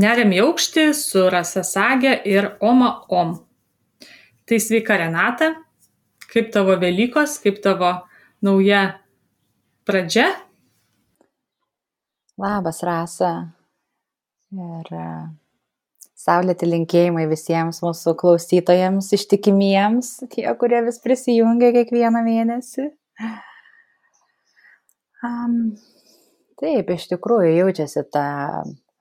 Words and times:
Neriam 0.00 0.30
į 0.32 0.38
aukštį 0.46 0.84
su 0.96 1.26
Rasasagė 1.32 2.12
ir 2.28 2.54
Oma 2.64 2.92
Om. 3.12 3.34
Tai 4.48 4.58
sveika 4.62 4.96
Renata, 4.96 5.50
kaip 6.30 6.48
tavo 6.54 6.76
Velykos, 6.80 7.36
kaip 7.42 7.58
tavo 7.64 7.90
nauja 8.46 9.00
pradžia? 9.84 10.30
Labas, 12.40 12.80
Rasa. 12.86 13.32
Ir 14.56 14.88
e, 14.96 15.04
saulėti 16.18 16.70
linkėjimai 16.70 17.26
visiems 17.30 17.82
mūsų 17.84 18.16
klausytojams, 18.22 19.12
ištikimiems, 19.18 20.14
tie, 20.32 20.48
kurie 20.58 20.80
vis 20.86 20.98
prisijungia 21.04 21.74
kiekvieną 21.76 22.24
mėnesį. 22.26 22.88
Um, 25.20 25.58
taip, 26.62 26.88
iš 26.96 27.10
tikrųjų 27.12 27.58
jaučiasi 27.58 28.06
ta 28.08 28.28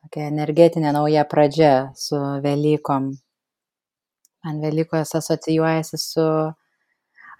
tokia 0.03 0.29
energetinė 0.29 0.93
nauja 0.95 1.25
pradžia 1.29 1.91
su 1.97 2.17
Velykom. 2.43 3.11
Man 4.45 4.61
Velykos 4.63 5.11
asocijuojasi 5.19 5.99
su 5.99 6.25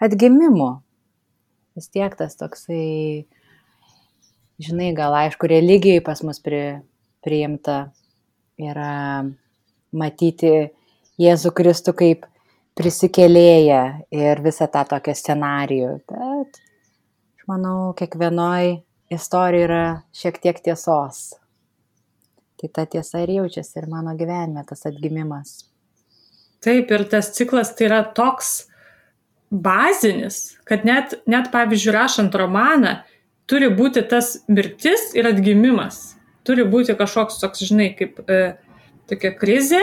atgimimu. 0.04 0.70
Vis 1.80 1.88
tiek 1.94 2.16
tas 2.20 2.36
toksai, 2.36 3.24
žinai, 4.60 4.92
gal 4.98 5.16
aišku, 5.16 5.48
religijai 5.48 6.04
pas 6.04 6.20
mus 6.28 6.42
pri, 6.44 6.82
priimta 7.24 7.94
yra 8.60 9.24
matyti 9.96 10.52
Jėzų 11.20 11.54
Kristų 11.56 11.96
kaip 12.00 12.28
prisikėlėję 12.80 13.82
ir 14.16 14.44
visą 14.44 14.68
tą 14.72 14.86
tokią 14.88 15.16
scenarijų. 15.16 15.96
Bet 16.12 16.60
aš 16.60 17.48
manau, 17.48 17.92
kiekvienoj 18.00 18.80
istorijoje 19.12 19.68
yra 19.68 19.84
šiek 20.16 20.40
tiek 20.44 20.60
tiesos. 20.64 21.40
Tai 22.60 22.70
ta 22.76 22.84
tiesa 22.86 23.22
ir 23.24 23.38
jaučiasi 23.38 23.78
ir 23.80 23.88
mano 23.88 24.12
gyvenime 24.20 24.66
tas 24.68 24.84
atgimimas. 24.90 25.62
Taip, 26.60 26.90
ir 26.92 27.06
tas 27.08 27.32
ciklas 27.38 27.72
tai 27.76 27.88
yra 27.88 28.02
toks 28.16 28.68
bazinis, 29.50 30.58
kad 30.68 30.84
net, 30.86 31.16
net 31.30 31.48
pavyzdžiui, 31.54 31.94
rašant 31.96 32.36
romaną, 32.36 33.00
turi 33.50 33.72
būti 33.74 34.04
tas 34.12 34.36
mirtis 34.52 35.10
ir 35.18 35.30
atgimimas. 35.32 36.18
Turi 36.44 36.66
būti 36.68 36.96
kažkoks 37.00 37.40
toks, 37.42 37.64
žinai, 37.70 37.90
kaip 37.98 38.20
e, 38.28 38.40
tokia 39.10 39.32
krizė, 39.40 39.82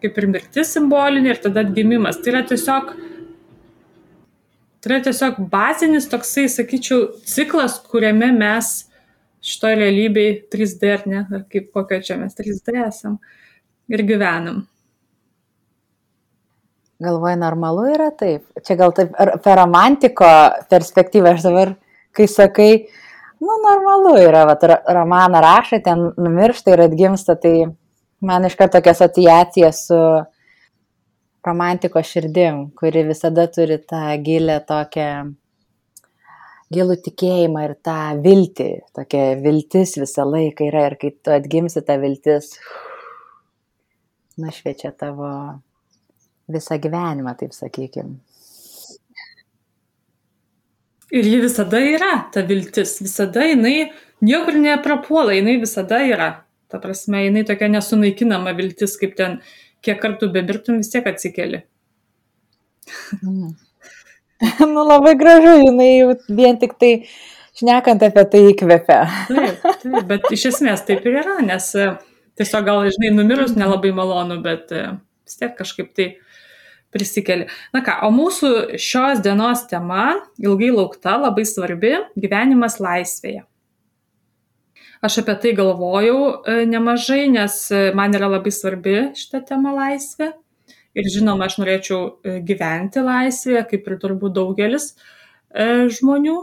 kaip 0.00 0.18
ir 0.18 0.28
mirtis 0.32 0.72
simbolinė 0.74 1.34
ir 1.34 1.40
tada 1.44 1.64
atgimimas. 1.66 2.18
Tai 2.20 2.32
yra 2.32 2.42
tiesiog, 2.48 2.92
tai 4.80 4.92
yra 4.94 5.00
tiesiog 5.06 5.42
bazinis 5.52 6.08
toksai, 6.10 6.48
sakyčiau, 6.48 7.10
ciklas, 7.28 7.76
kuriame 7.92 8.32
mes 8.40 8.72
šitoje 9.44 9.78
realybėje 9.80 10.34
3D 10.52 10.92
ar 10.94 11.06
ne, 11.08 11.22
ar 11.24 11.46
kaip 11.52 11.70
kokio 11.74 12.00
čia 12.04 12.18
mes 12.20 12.36
3D 12.36 12.76
esam 12.86 13.18
ir 13.90 14.04
gyvenam. 14.06 14.64
Galvoju, 17.00 17.36
normalu 17.40 17.86
yra 17.94 18.10
taip. 18.12 18.44
Čia 18.60 18.76
gal 18.76 18.92
taip 18.96 19.14
per 19.16 19.56
romantiko 19.56 20.28
perspektyvą 20.68 21.32
aš 21.32 21.46
dabar, 21.46 21.72
kai 22.12 22.26
sakai, 22.28 22.72
nu, 23.40 23.54
normalu 23.64 24.18
yra, 24.20 24.44
va, 24.50 24.56
romaną 24.98 25.40
rašai, 25.40 25.80
ten 25.86 26.10
numiršta 26.20 26.74
ir 26.74 26.84
atgimsta, 26.84 27.38
tai 27.40 27.70
man 28.20 28.44
iš 28.44 28.58
karto 28.58 28.76
tokia 28.76 28.92
asociacija 28.92 29.72
su 29.72 30.00
romantiko 31.46 32.02
širdim, 32.04 32.66
kuri 32.76 33.06
visada 33.08 33.46
turi 33.48 33.80
tą 33.80 34.02
gilę 34.20 34.58
tokią, 34.68 35.10
gilų 36.74 36.96
tikėjimą 37.04 37.64
ir 37.66 37.74
tą 37.82 37.98
viltį, 38.22 38.68
tokia 38.94 39.24
viltis 39.42 39.96
visą 39.98 40.26
laiką 40.28 40.68
yra 40.70 40.86
ir 40.90 40.96
kai 41.00 41.10
tu 41.14 41.34
atgimsi 41.34 41.82
tą 41.86 41.96
viltis, 42.02 42.52
nušviečia 44.40 44.92
tavo 44.98 45.30
visą 46.50 46.78
gyvenimą, 46.82 47.34
taip 47.38 47.54
sakykim. 47.56 48.18
Ir 51.10 51.26
ji 51.26 51.40
visada 51.42 51.80
yra, 51.82 52.12
ta 52.30 52.44
viltis, 52.46 53.00
visada 53.02 53.42
jinai 53.48 53.90
niekur 54.22 54.54
neprapuola, 54.62 55.34
jinai 55.34 55.56
visada 55.62 55.98
yra. 56.06 56.30
Ta 56.70 56.78
prasme, 56.78 57.24
jinai 57.24 57.42
tokia 57.48 57.66
nesunaikinama 57.72 58.54
viltis, 58.54 58.94
kaip 59.00 59.16
ten, 59.18 59.40
kiek 59.82 59.98
kartų 59.98 60.30
bedirbtum, 60.36 60.78
vis 60.78 60.92
tiek 60.92 61.08
atsikeli. 61.10 61.64
Mm. 63.24 63.56
nu, 64.72 64.84
labai 64.88 65.14
gražu, 65.20 65.58
jinai 65.60 65.90
jau 65.98 66.14
vien 66.32 66.56
tik 66.60 66.76
tai 66.80 66.92
šnekant 67.58 68.02
apie 68.06 68.24
tai 68.32 68.40
įkvepia. 68.52 69.02
taip, 69.28 69.60
taip, 69.82 70.00
bet 70.08 70.30
iš 70.32 70.48
esmės 70.54 70.84
taip 70.88 71.04
ir 71.08 71.20
yra, 71.22 71.36
nes 71.44 71.68
e, 71.76 71.90
tiesiog 72.40 72.66
gal, 72.68 72.88
žinai, 72.96 73.12
numirus 73.18 73.54
nelabai 73.58 73.92
malonu, 73.96 74.40
bet 74.44 74.72
e, 74.72 74.86
vis 75.28 75.40
tiek 75.40 75.52
kažkaip 75.58 75.92
tai 75.96 76.08
prisikeli. 76.94 77.50
Na 77.76 77.84
ką, 77.86 78.00
o 78.08 78.10
mūsų 78.14 78.80
šios 78.80 79.20
dienos 79.24 79.66
tema, 79.70 80.16
ilgai 80.40 80.72
laukta, 80.74 81.18
labai 81.20 81.44
svarbi- 81.46 81.94
gyvenimas 82.22 82.80
laisvėje. 82.82 83.44
Aš 85.00 85.22
apie 85.22 85.36
tai 85.42 85.52
galvojau 85.56 86.20
e, 86.44 86.62
nemažai, 86.68 87.26
nes 87.32 87.56
man 87.96 88.16
yra 88.16 88.28
labai 88.38 88.52
svarbi 88.52 89.10
šita 89.16 89.44
tema 89.48 89.72
laisvė. 89.76 90.32
Ir 90.98 91.06
žinoma, 91.06 91.46
aš 91.46 91.60
norėčiau 91.60 92.00
e, 92.26 92.38
gyventi 92.46 93.02
laisvėje, 93.04 93.66
kaip 93.70 93.86
ir 93.86 93.98
turbūt 94.02 94.34
daugelis 94.38 94.94
žmonių. 95.50 96.38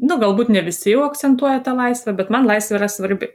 Nu, 0.00 0.16
galbūt 0.16 0.48
ne 0.48 0.62
visi 0.64 0.94
jau 0.94 1.02
akcentuoja 1.04 1.60
tą 1.64 1.74
laisvę, 1.76 2.14
bet 2.16 2.30
man 2.32 2.46
laisvė 2.48 2.78
yra 2.78 2.88
svarbi. 2.88 3.28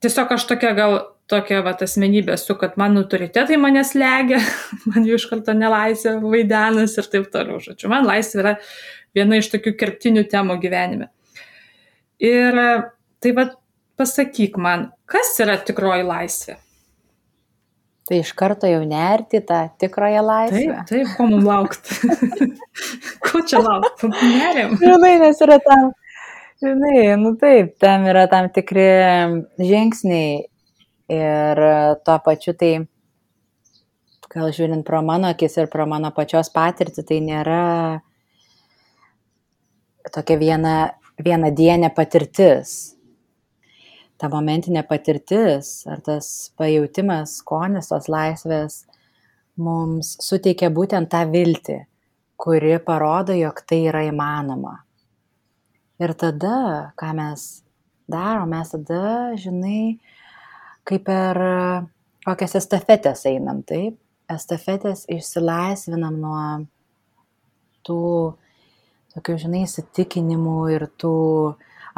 Tiesiog 0.00 0.32
aš 0.32 0.46
tokia 0.48 0.70
gal 0.76 0.94
tokia 1.30 1.60
va 1.64 1.74
asmenybė 1.86 2.34
esu, 2.34 2.56
kad 2.58 2.76
man 2.80 2.98
autoritetai 3.00 3.58
manęs 3.60 3.94
legia, 3.98 4.40
man 4.90 5.06
jų 5.06 5.18
iš 5.20 5.28
karto 5.30 5.54
nelaisvė 5.56 6.16
vaidenas 6.24 6.96
ir 6.98 7.10
taip 7.12 7.28
toliau. 7.34 7.60
Žodžiu, 7.62 7.90
man 7.92 8.08
laisvė 8.08 8.42
yra 8.44 8.54
viena 9.16 9.40
iš 9.40 9.50
tokių 9.54 9.74
kertinių 9.78 10.26
temų 10.30 10.58
gyvenime. 10.62 11.10
Ir 12.20 12.56
tai 13.20 13.34
vad 13.36 13.54
pasakyk 14.00 14.58
man, 14.60 14.90
kas 15.08 15.32
yra 15.42 15.56
tikroji 15.60 16.04
laisvė? 16.08 16.58
Tai 18.10 18.18
iš 18.18 18.32
karto 18.34 18.66
jau 18.66 18.80
nerti 18.82 19.38
tą 19.46 19.60
tikrąją 19.78 20.22
laisvę. 20.26 20.62
Taip, 20.82 20.88
taip, 20.88 21.10
ko 21.14 21.26
mums 21.30 21.44
laukti? 21.46 22.08
ko 23.28 23.42
čia 23.46 23.60
laukti? 23.62 24.10
Neriam. 24.10 24.74
Žinai, 24.80 25.12
nes 25.22 25.42
yra 25.46 25.60
tam, 25.62 25.92
žinai, 26.58 26.96
nu 27.22 27.36
taip, 27.38 27.76
tam 27.78 28.08
yra 28.10 28.24
tam 28.32 28.50
tikri 28.50 28.88
žingsniai 29.62 30.40
ir 31.14 31.62
tuo 32.02 32.18
pačiu 32.26 32.58
tai, 32.58 32.72
gal 34.34 34.50
žiūrint 34.58 34.82
pro 34.90 35.04
mano 35.06 35.30
akis 35.30 35.60
ir 35.62 35.70
pro 35.70 35.86
mano 35.86 36.10
pačios 36.10 36.50
patirtį, 36.50 37.06
tai 37.06 37.22
nėra 37.30 37.62
tokia 40.10 40.42
viena 40.42 40.74
vienadienė 41.22 41.94
patirtis. 41.94 42.96
Ta 44.20 44.28
momentinė 44.28 44.82
patirtis 44.84 45.86
ar 45.88 46.02
tas 46.04 46.26
pajūtimas, 46.60 47.38
skonis 47.40 47.88
tos 47.88 48.08
laisvės 48.12 48.82
mums 49.60 50.12
suteikia 50.20 50.68
būtent 50.72 51.08
tą 51.12 51.24
viltį, 51.30 51.78
kuri 52.40 52.76
parodo, 52.84 53.32
jog 53.36 53.62
tai 53.68 53.82
yra 53.88 54.04
įmanoma. 54.08 54.76
Ir 56.00 56.14
tada, 56.20 56.92
ką 57.00 57.10
mes 57.16 57.46
darom, 58.10 58.52
mes 58.52 58.72
tada, 58.72 59.00
žinai, 59.40 59.98
kaip 60.88 61.04
per 61.08 61.40
kokias 62.24 62.56
estafetės 62.60 63.26
einam, 63.28 63.64
taip? 63.66 63.98
Estafetės 64.30 65.06
išsilaisvinam 65.10 66.20
nuo 66.22 66.44
tų 67.86 68.04
tokių, 69.14 69.36
žinai, 69.44 69.64
įsitikinimų 69.66 70.58
ir 70.76 70.86
tų 71.00 71.16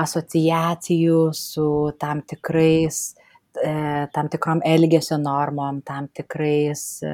asociacijų 0.01 1.33
su 1.37 1.67
tam 2.01 2.23
tikrais, 2.29 3.15
e, 3.61 3.73
tam 4.15 4.31
tikrom 4.33 4.63
elgesio 4.65 5.19
normom, 5.21 5.83
tam 5.85 6.09
tikrais 6.09 7.03
e, 7.05 7.13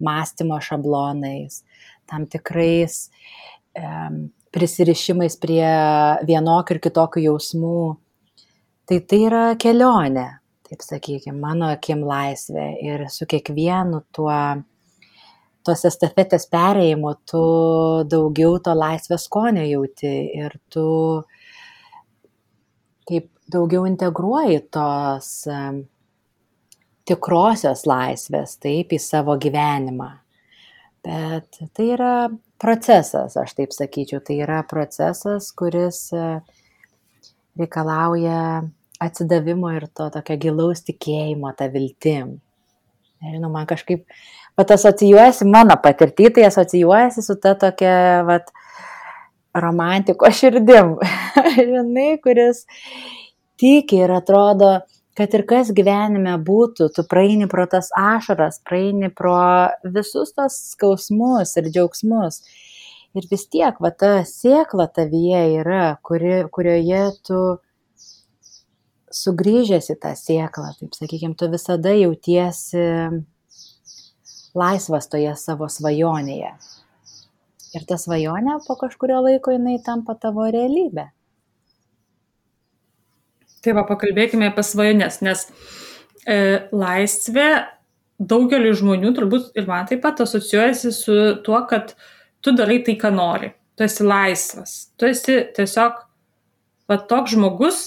mąstymo 0.00 0.60
šablonais, 0.62 1.62
tam 2.08 2.26
tikrais 2.30 3.08
prisirišimais 4.54 5.36
prie 5.38 5.66
vienokių 6.26 6.74
ir 6.74 6.80
kitokių 6.82 7.24
jausmų. 7.26 7.82
Tai 8.88 8.98
tai 9.04 9.18
yra 9.26 9.42
kelionė, 9.60 10.26
taip 10.66 10.82
sakykime, 10.82 11.36
mano 11.38 11.68
akim 11.74 12.00
laisvė 12.08 12.70
ir 12.82 13.04
su 13.12 13.28
kiekvienu 13.28 14.00
tuo 14.16 14.32
tos 15.68 15.84
estafetės 15.84 16.46
perėjimo 16.48 17.12
tu 17.28 17.42
daugiau 18.08 18.56
to 18.64 18.72
laisvės 18.76 19.26
skonio 19.28 19.66
jauti 19.68 20.12
ir 20.38 20.56
tu 20.72 20.86
kaip 23.08 23.28
daugiau 23.48 23.86
integruoji 23.88 24.60
tos 24.74 25.30
tikrosios 27.08 27.86
laisvės 27.88 28.58
taip 28.60 28.92
į 28.92 29.00
savo 29.00 29.38
gyvenimą. 29.40 30.10
Bet 31.08 31.60
tai 31.76 31.86
yra 31.94 32.14
procesas, 32.60 33.36
aš 33.38 33.54
taip 33.56 33.72
sakyčiau, 33.72 34.20
tai 34.24 34.40
yra 34.44 34.60
procesas, 34.68 35.52
kuris 35.56 36.08
reikalauja 37.58 38.66
atsidavimo 39.00 39.70
ir 39.76 39.86
to 39.94 40.08
tokio 40.14 40.36
gilaus 40.42 40.82
tikėjimo, 40.86 41.52
tą 41.56 41.70
viltim. 41.72 42.38
Nežinau, 43.22 43.50
man 43.50 43.66
kažkaip, 43.66 44.04
pat 44.58 44.74
asocijuojasi 44.74 45.46
mano 45.50 45.78
patirtį, 45.82 46.32
tai 46.34 46.46
asocijuojasi 46.50 47.24
su 47.24 47.38
ta 47.42 47.54
tokia, 47.58 48.24
vat, 48.26 48.50
romantiko 49.62 50.30
širdim. 50.30 50.96
Žinai, 51.56 52.12
kuris 52.24 52.64
tiki 53.58 54.02
ir 54.04 54.14
atrodo, 54.14 54.78
kad 55.18 55.34
ir 55.34 55.44
kas 55.50 55.72
gyvenime 55.74 56.36
būtų, 56.46 56.90
tu 56.94 57.04
praeini 57.10 57.48
pro 57.50 57.66
tas 57.70 57.90
ašaras, 57.98 58.60
praeini 58.66 59.10
pro 59.10 59.36
visus 59.82 60.34
tos 60.36 60.58
skausmus 60.74 61.56
ir 61.58 61.70
džiaugsmus. 61.72 62.42
Ir 63.18 63.24
vis 63.30 63.46
tiek, 63.50 63.78
va 63.82 63.90
ta 63.90 64.20
sėkla 64.28 64.86
tavyje 64.94 65.40
yra, 65.58 65.96
kuri, 66.04 66.44
kurioje 66.54 67.02
tu 67.26 67.40
sugrįžęs 69.18 69.88
į 69.94 69.96
tą 70.02 70.12
sėklą, 70.18 70.74
taip 70.78 70.94
sakykime, 70.94 71.34
tu 71.38 71.48
visada 71.50 71.94
jautiesi 71.96 72.84
laisvas 74.58 75.08
toje 75.10 75.32
savo 75.40 75.68
svajonėje. 75.72 76.52
Ir 77.78 77.86
ta 77.86 77.98
svajonė 78.00 78.58
po 78.66 78.74
kažkurio 78.80 79.20
laiko 79.22 79.54
jinai 79.54 79.76
tampa 79.86 80.16
tavo 80.18 80.48
realybė. 80.50 81.06
Tai 83.62 83.74
va, 83.74 83.84
pakalbėkime 83.86 84.48
apie 84.50 84.64
svajonės, 84.66 85.20
nes 85.22 85.44
e, 86.26 86.38
laisvė 86.74 87.48
daugeliu 88.18 88.74
žmonių, 88.78 89.12
turbūt 89.14 89.58
ir 89.58 89.66
man 89.70 89.86
taip 89.90 90.02
pat 90.02 90.22
asocijuojasi 90.24 90.92
su 90.94 91.18
tuo, 91.46 91.60
kad 91.70 91.94
tu 92.42 92.54
darai 92.54 92.80
tai, 92.86 92.96
ką 92.98 93.12
nori. 93.14 93.52
Tu 93.78 93.86
esi 93.86 94.06
laisvas. 94.06 94.74
Tu 94.98 95.10
esi 95.12 95.38
tiesiog 95.54 96.00
va, 96.90 96.98
toks 96.98 97.36
žmogus, 97.36 97.82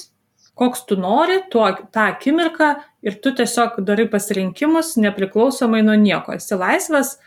koks 0.59 0.85
tu 0.87 0.95
nori, 0.99 1.41
tuo, 1.51 1.65
tą 1.91 2.07
akimirką 2.13 2.71
ir 3.03 3.17
tu 3.23 3.33
tiesiog 3.35 3.81
darai 3.87 4.07
pasirinkimus 4.11 4.95
nepriklausomai 5.01 5.83
nuo 5.83 5.97
nieko. 5.99 6.37
Esi 6.39 6.59
laisvas 6.59 7.17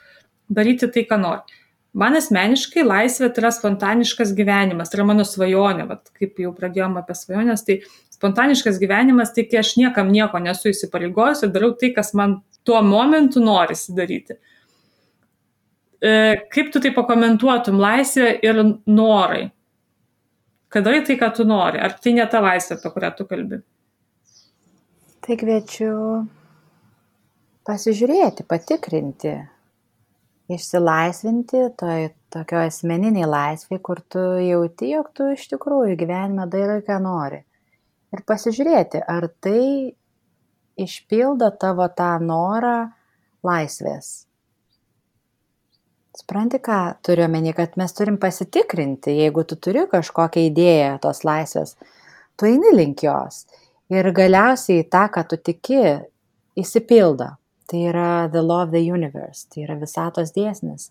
daryti 0.48 0.88
tai, 0.92 1.04
ką 1.10 1.20
nori. 1.20 1.60
Man 1.94 2.18
asmeniškai 2.18 2.82
laisvė 2.82 3.28
tai 3.30 3.44
yra 3.44 3.52
spontaniškas 3.54 4.32
gyvenimas, 4.34 4.90
tai 4.90 4.98
yra 4.98 5.06
mano 5.12 5.26
svajonė, 5.28 5.86
bet 5.90 6.10
kaip 6.18 6.40
jau 6.42 6.50
pradėjome 6.56 6.98
apie 7.00 7.14
svajonės, 7.14 7.62
tai 7.66 7.78
spontaniškas 8.14 8.80
gyvenimas, 8.82 9.30
tai 9.36 9.46
kai 9.46 9.60
aš 9.62 9.76
niekam 9.78 10.10
nieko 10.10 10.40
nesu 10.42 10.72
įsipareigojus 10.72 11.44
ir 11.46 11.54
darau 11.54 11.70
tai, 11.78 11.92
kas 11.94 12.10
man 12.18 12.40
tuo 12.66 12.80
momentu 12.82 13.42
norisi 13.44 13.94
daryti. 13.94 14.40
E, 16.02 16.14
kaip 16.50 16.74
tu 16.74 16.82
tai 16.82 16.90
pakomentuotum 16.96 17.78
laisvę 17.78 18.32
ir 18.42 18.64
norai? 18.90 19.52
kad 20.74 20.82
darai 20.82 21.04
tai, 21.06 21.14
ką 21.14 21.30
tu 21.36 21.44
nori. 21.46 21.78
Ar 21.78 21.94
tai 22.02 22.16
ne 22.16 22.24
ta 22.26 22.40
laisvė, 22.42 22.80
apie 22.80 22.90
kurią 22.96 23.10
tu 23.14 23.26
kalbi? 23.30 23.60
Tai 25.22 25.36
kviečiu 25.40 25.92
pasižiūrėti, 27.64 28.44
patikrinti, 28.50 29.36
išsilaisvinti 30.52 31.62
toj 31.80 32.10
tokio 32.32 32.60
asmeniniai 32.66 33.28
laisvė, 33.28 33.78
kur 33.82 34.00
tu 34.10 34.22
jauti, 34.44 34.90
jog 34.92 35.10
tu 35.16 35.30
iš 35.32 35.46
tikrųjų 35.54 35.96
gyvenime 36.00 36.46
darai, 36.50 36.80
ką 36.84 36.98
nori. 37.02 37.40
Ir 38.14 38.22
pasižiūrėti, 38.28 39.00
ar 39.00 39.28
tai 39.42 39.94
išpildo 40.80 41.48
tavo 41.60 41.86
tą 41.96 42.12
norą 42.22 42.76
laisvės. 43.46 44.24
Supranti, 46.14 46.60
ką 46.62 46.78
turiu 47.02 47.24
omeny, 47.26 47.50
kad 47.56 47.74
mes 47.80 47.94
turim 47.96 48.20
pasitikrinti, 48.22 49.16
jeigu 49.18 49.42
tu 49.50 49.58
turi 49.58 49.82
kažkokią 49.90 50.44
idėją 50.46 50.92
tos 51.02 51.24
laisvės, 51.26 51.74
tu 52.38 52.46
eini 52.46 52.70
link 52.76 53.02
jos. 53.02 53.44
Ir 53.90 54.06
galiausiai 54.14 54.86
tą, 54.90 55.08
ką 55.10 55.24
tu 55.28 55.40
tiki, 55.42 55.82
įsipildo. 56.58 57.32
Tai 57.70 57.80
yra 57.90 58.28
the 58.32 58.42
law 58.42 58.62
of 58.66 58.74
the 58.74 58.82
universe, 58.84 59.46
tai 59.48 59.64
yra 59.64 59.78
visatos 59.80 60.34
dėsnis. 60.36 60.90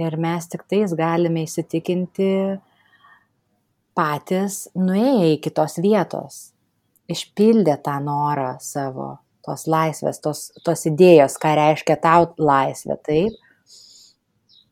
Ir 0.00 0.16
mes 0.18 0.48
tik 0.50 0.64
tais 0.66 0.90
galime 0.98 1.44
įsitikinti 1.46 2.30
patys 3.94 4.64
nuėję 4.74 5.28
į 5.36 5.38
kitos 5.44 5.78
vietos, 5.78 6.40
išpildę 7.06 7.76
tą 7.86 8.00
norą 8.02 8.56
savo, 8.58 9.12
tos 9.46 9.68
laisvės, 9.70 10.18
tos, 10.24 10.48
tos 10.66 10.82
idėjos, 10.90 11.38
ką 11.38 11.54
reiškia 11.60 12.00
tau 12.02 12.26
laisvė, 12.42 12.98
taip 13.06 13.38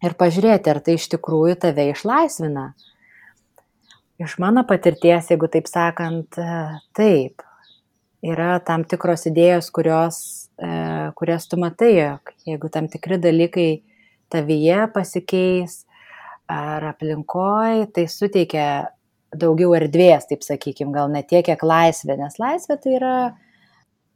ir 0.03 0.17
pažiūrėti, 0.19 0.73
ar 0.73 0.81
tai 0.83 0.97
iš 0.99 1.09
tikrųjų 1.15 1.59
tave 1.63 1.89
išlaisvina. 1.93 2.73
Iš 4.23 4.37
mano 4.43 4.63
patirties, 4.69 5.31
jeigu 5.33 5.49
taip 5.51 5.71
sakant, 5.71 6.39
taip, 6.99 7.43
yra 8.23 8.57
tam 8.67 8.85
tikros 8.87 9.27
idėjos, 9.31 9.71
kurios, 9.75 10.19
kurias 11.19 11.49
tu 11.51 11.59
matai, 11.59 11.93
jog 11.97 12.35
jeigu 12.47 12.71
tam 12.73 12.89
tikri 12.91 13.19
dalykai 13.19 13.71
tavyje 14.33 14.87
pasikeis 14.95 15.83
ar 16.53 16.85
aplinkoje, 16.93 17.89
tai 17.95 18.07
suteikia 18.11 18.67
daugiau 19.33 19.73
erdvės, 19.77 20.29
taip 20.29 20.45
sakykime, 20.45 20.93
gal 20.95 21.11
ne 21.13 21.23
tiek, 21.25 21.45
kiek 21.47 21.63
laisvė, 21.65 22.19
nes 22.21 22.37
laisvė 22.41 22.77
tai 22.83 22.97
yra 22.99 23.17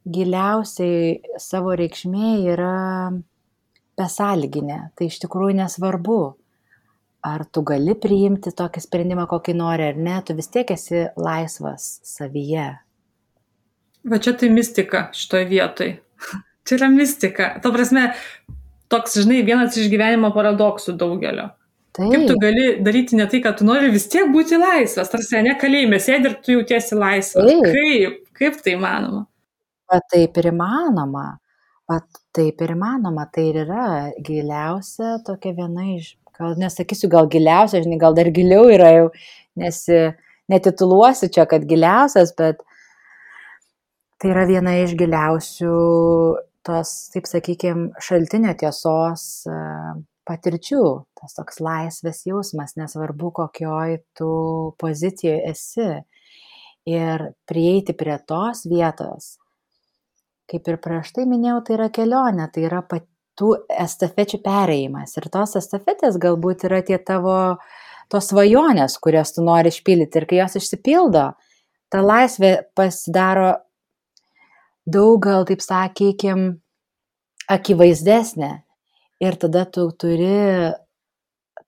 giliausiai 0.07 1.37
savo 1.41 1.73
reikšmė 1.77 2.33
yra 2.53 2.75
besąlyginė. 3.97 4.79
Tai 4.95 5.07
iš 5.09 5.19
tikrųjų 5.23 5.57
nesvarbu, 5.57 6.19
ar 7.27 7.45
tu 7.51 7.63
gali 7.67 7.95
priimti 7.97 8.53
tokį 8.55 8.83
sprendimą, 8.83 9.27
kokį 9.29 9.57
nori 9.57 9.89
ar 9.89 9.97
ne, 9.99 10.19
tu 10.25 10.37
vis 10.37 10.51
tiek 10.53 10.69
esi 10.71 11.07
laisvas 11.17 11.97
savyje. 12.07 12.69
Va 14.07 14.19
čia 14.23 14.37
tai 14.39 14.51
mistika 14.53 15.07
šitoje 15.17 15.49
vietoje. 15.49 15.97
Čia 16.67 16.79
yra 16.79 16.89
mistika. 16.93 17.53
Tuo 17.63 17.71
prasme, 17.75 18.09
toks, 18.91 19.17
žinai, 19.23 19.43
vienas 19.47 19.77
iš 19.79 19.89
gyvenimo 19.91 20.33
paradoksų 20.35 20.97
daugelio. 20.99 21.49
Taip. 21.97 22.11
Kaip 22.13 22.27
tu 22.29 22.35
gali 22.41 22.67
daryti 22.85 23.17
ne 23.17 23.25
tai, 23.29 23.39
ką 23.41 23.55
tu 23.57 23.65
nori, 23.65 23.89
vis 23.89 24.05
tiek 24.11 24.29
būti 24.29 24.59
laisvas, 24.61 25.09
tarsi 25.09 25.41
ne 25.41 25.55
kalėjime, 25.57 25.97
sėdi 26.03 26.29
ir 26.29 26.37
tu 26.45 26.53
jautiesi 26.59 26.97
laisvas. 26.99 27.47
Taip. 27.47 27.65
Kaip? 27.73 28.21
Kaip 28.37 28.61
tai 28.61 28.75
įmanoma? 28.77 29.23
Bet 29.89 30.05
taip 30.13 30.37
ir 30.37 30.51
įmanoma. 30.51 31.25
Vat 31.87 32.05
taip 32.35 32.61
ir 32.61 32.73
įmanoma, 32.75 33.25
tai 33.31 33.47
ir 33.49 33.61
yra 33.63 33.87
giliausia 34.19 35.17
tokia 35.25 35.53
viena 35.55 35.85
iš, 35.93 36.17
gal 36.35 36.57
nesakysiu, 36.59 37.07
gal 37.09 37.29
giliausia, 37.31 37.79
žinai, 37.85 37.99
gal 38.01 38.17
dar 38.17 38.27
giliau 38.35 38.67
yra 38.69 38.89
jau, 38.91 39.05
nes 39.57 39.79
netituluosiu 40.51 41.31
čia, 41.31 41.47
kad 41.49 41.63
giliausias, 41.69 42.33
bet 42.37 42.59
tai 44.21 44.33
yra 44.33 44.45
viena 44.49 44.75
iš 44.81 44.95
giliausių 44.99 45.73
tos, 46.67 46.93
taip 47.13 47.27
sakykime, 47.29 47.91
šaltinio 48.03 48.53
tiesos 48.59 49.25
patirčių, 50.27 50.83
tas 51.17 51.35
toks 51.37 51.61
laisvės 51.63 52.25
jausmas, 52.27 52.75
nesvarbu 52.79 53.31
kokioj 53.39 53.99
tu 54.17 54.31
pozicijoje 54.81 55.41
esi. 55.53 55.89
Ir 56.87 57.23
prieiti 57.43 57.91
prie 57.99 58.15
tos 58.23 58.63
vietos, 58.63 59.33
kaip 60.47 60.69
ir 60.71 60.77
prieš 60.79 61.11
tai 61.17 61.25
minėjau, 61.27 61.57
tai 61.67 61.73
yra 61.75 61.87
kelionė, 61.91 62.45
tai 62.53 62.63
yra 62.63 62.79
tų 63.37 63.49
estafečių 63.67 64.39
pereimas. 64.45 65.17
Ir 65.19 65.27
tos 65.33 65.57
estafetės 65.59 66.15
galbūt 66.23 66.63
yra 66.69 66.79
tie 66.87 66.95
tavo 66.95 67.57
tos 68.07 68.31
svajonės, 68.31 68.95
kurias 69.03 69.35
tu 69.35 69.43
nori 69.43 69.73
išpildyti. 69.73 70.21
Ir 70.21 70.27
kai 70.29 70.39
jos 70.39 70.55
išsipildo, 70.61 71.25
ta 71.91 72.03
laisvė 72.03 72.53
pasidaro 72.75 73.51
daug, 74.87 75.19
gal 75.23 75.45
taip 75.49 75.63
sakykim, 75.63 76.47
akivaizdesnė. 77.51 78.53
Ir 79.23 79.37
tada 79.41 79.65
tu 79.65 79.87
turi 79.97 80.33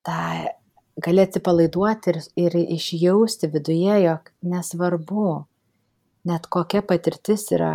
tą, 0.05 0.23
gali 1.01 1.23
atsipalaiduoti 1.25 2.13
ir, 2.13 2.19
ir 2.38 2.57
išjausti 2.77 3.49
viduje, 3.53 3.95
jog 4.05 4.29
nesvarbu, 4.45 5.29
net 6.29 6.45
kokia 6.51 6.83
patirtis 6.85 7.47
yra 7.55 7.73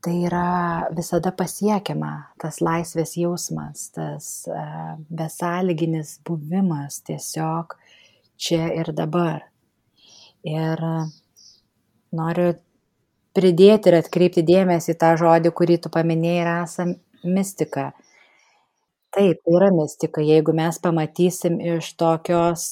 tai 0.00 0.14
yra 0.24 0.88
visada 0.96 1.28
pasiekiama 1.36 2.12
tas 2.40 2.62
laisvės 2.64 3.18
jausmas, 3.20 3.90
tas 3.92 4.28
uh, 4.48 4.94
besąlyginis 5.12 6.16
buvimas 6.24 7.02
tiesiog 7.04 7.76
čia 8.40 8.70
ir 8.80 8.92
dabar. 8.96 9.44
Ir 10.40 10.80
noriu 12.16 12.54
pridėti 13.36 13.90
ir 13.90 13.98
atkreipti 14.00 14.44
dėmesį 14.46 14.96
tą 15.00 15.14
žodį, 15.20 15.52
kurį 15.56 15.78
tu 15.84 15.92
paminėjai, 15.92 16.46
rasa 16.46 16.86
mistika. 17.24 17.90
Taip, 19.10 19.40
tai 19.42 19.56
yra 19.58 19.70
mistika. 19.74 20.22
Jeigu 20.22 20.54
mes 20.54 20.78
pamatysim 20.82 21.58
iš 21.76 21.94
tokios 21.98 22.66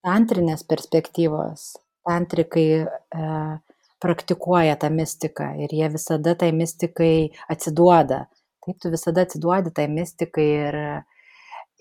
tantrinės 0.00 0.64
perspektyvos, 0.64 1.66
tantrikai 2.08 2.68
uh, 2.86 3.58
praktikuoja 4.00 4.76
tą 4.80 4.90
mistiką 4.90 5.52
ir 5.64 5.72
jie 5.76 5.88
visada 5.92 6.34
tai 6.34 6.52
mistikai 6.56 7.30
atsiduoda. 7.52 8.24
Taip, 8.64 8.76
tu 8.80 8.92
visada 8.92 9.24
atsiduodi 9.26 9.72
tai 9.76 9.86
mistikai 9.92 10.48
ir, 10.68 10.78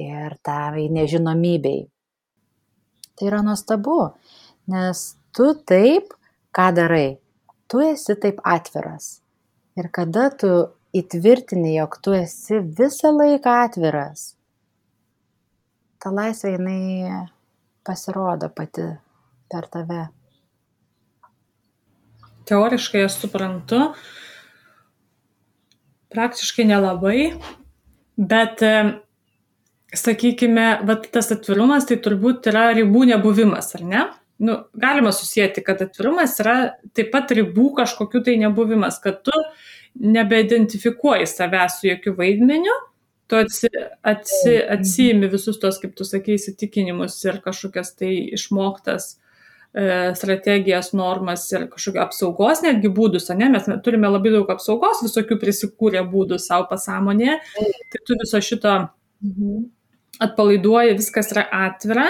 ir 0.03 0.35
tai 0.43 0.87
nežinomybei. 0.95 1.81
Tai 3.15 3.27
yra 3.27 3.41
nuostabu, 3.43 3.99
nes 4.71 5.03
tu 5.35 5.51
taip, 5.67 6.13
ką 6.55 6.69
darai, 6.75 7.19
tu 7.69 7.81
esi 7.83 8.15
taip 8.19 8.41
atviras. 8.43 9.19
Ir 9.77 9.89
kada 9.93 10.29
tu 10.33 10.51
įtvirtini, 10.95 11.75
jog 11.77 11.99
tu 12.03 12.13
esi 12.17 12.59
visą 12.59 13.11
laiką 13.13 13.53
atviras, 13.65 14.33
ta 16.01 16.11
laisvė 16.13 16.55
jinai 16.55 17.27
pasirodo 17.85 18.49
pati 18.53 18.87
per 19.51 19.67
tave. 19.71 20.07
Teoriškai 22.49 23.03
aš 23.05 23.19
suprantu, 23.21 23.81
praktiškai 26.09 26.65
nelabai, 26.65 27.19
bet 28.17 28.63
sakykime, 29.93 30.65
vat, 30.89 31.05
tas 31.13 31.29
atvirumas 31.33 31.85
tai 31.89 31.99
turbūt 32.01 32.49
yra 32.49 32.69
ribų 32.77 33.05
nebuvimas, 33.13 33.69
ar 33.77 33.85
ne? 33.85 34.07
Nu, 34.39 34.55
galima 34.73 35.11
susijęti, 35.11 35.63
kad 35.67 35.81
atvirumas 35.83 36.37
yra 36.39 36.55
taip 36.95 37.11
pat 37.11 37.31
ribų 37.35 37.73
kažkokiu 37.81 38.21
tai 38.23 38.37
nebuvimas, 38.39 38.99
kad 39.03 39.19
tu 39.27 39.35
nebeidentifikuoji 39.99 41.27
savęs 41.27 41.79
su 41.79 41.89
jokių 41.89 42.13
vaidmeniu, 42.15 42.75
tu 43.29 43.39
atsi, 43.39 43.69
atsi, 44.07 44.53
atsijimi 44.75 45.27
visus 45.31 45.59
tos, 45.59 45.79
kaip 45.81 45.97
tu 45.97 46.07
sakei, 46.07 46.37
įsitikinimus 46.39 47.17
ir 47.25 47.41
kažkokias 47.43 47.91
tai 47.99 48.13
išmoktas 48.37 49.09
e, 49.11 49.89
strategijas, 50.15 50.93
normas 50.95 51.43
ir 51.51 51.67
kažkokio 51.73 52.05
apsaugos 52.05 52.63
netgi 52.63 52.93
būdus, 52.95 53.27
ne? 53.35 53.49
mes 53.51 53.67
turime 53.83 54.07
labai 54.07 54.31
daug 54.37 54.53
apsaugos, 54.55 55.03
visokių 55.03 55.39
prisikūrė 55.41 56.05
būdų 56.13 56.39
savo 56.39 56.69
pasąmonėje, 56.71 57.41
tai 57.91 58.01
tu 58.07 58.17
viso 58.23 58.39
šito 58.51 58.77
mhm 59.19 59.67
atpalaiduoji, 60.19 60.97
viskas 60.99 61.31
yra 61.33 61.45
atvira. 61.65 62.07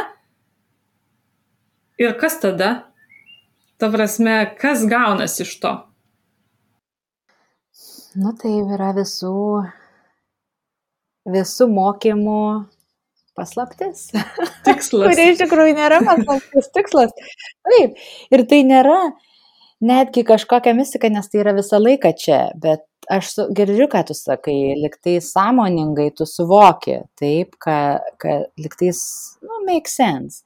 Ir 2.00 2.16
kas 2.20 2.40
tada? 2.40 2.70
Ta 3.80 3.90
prasme, 3.92 4.34
kas 4.60 4.86
gaunasi 4.88 5.44
iš 5.44 5.54
to? 5.60 5.72
Nu, 8.20 8.32
tai 8.40 8.54
yra 8.64 8.94
visų, 8.96 9.34
visų 11.28 11.68
mokymų 11.72 12.44
paslaptis. 13.38 14.10
Tikslas. 14.68 15.08
Kurie 15.12 15.28
iš 15.34 15.42
tikrųjų 15.44 15.76
nėra 15.76 16.00
paslaptis 16.08 16.72
tikslas. 16.76 17.12
Taip. 17.68 18.00
Ir 18.32 18.46
tai 18.48 18.62
nėra 18.68 18.98
netgi 19.84 20.24
kažkokia 20.28 20.74
mistika, 20.76 21.12
nes 21.12 21.28
tai 21.28 21.44
yra 21.44 21.56
visą 21.58 21.80
laiką 21.84 22.14
čia, 22.20 22.40
bet 22.60 22.84
aš 23.12 23.34
girdžiu, 23.56 23.88
ką 23.92 24.06
tu 24.08 24.16
sakai, 24.16 24.58
liktai 24.80 25.18
sąmoningai 25.24 26.10
tu 26.16 26.28
suvoki, 26.30 27.00
taip, 27.20 27.56
kad 27.64 28.08
ka, 28.22 28.42
liktais, 28.60 29.02
nu, 29.44 29.64
make 29.68 29.92
sense. 29.92 30.44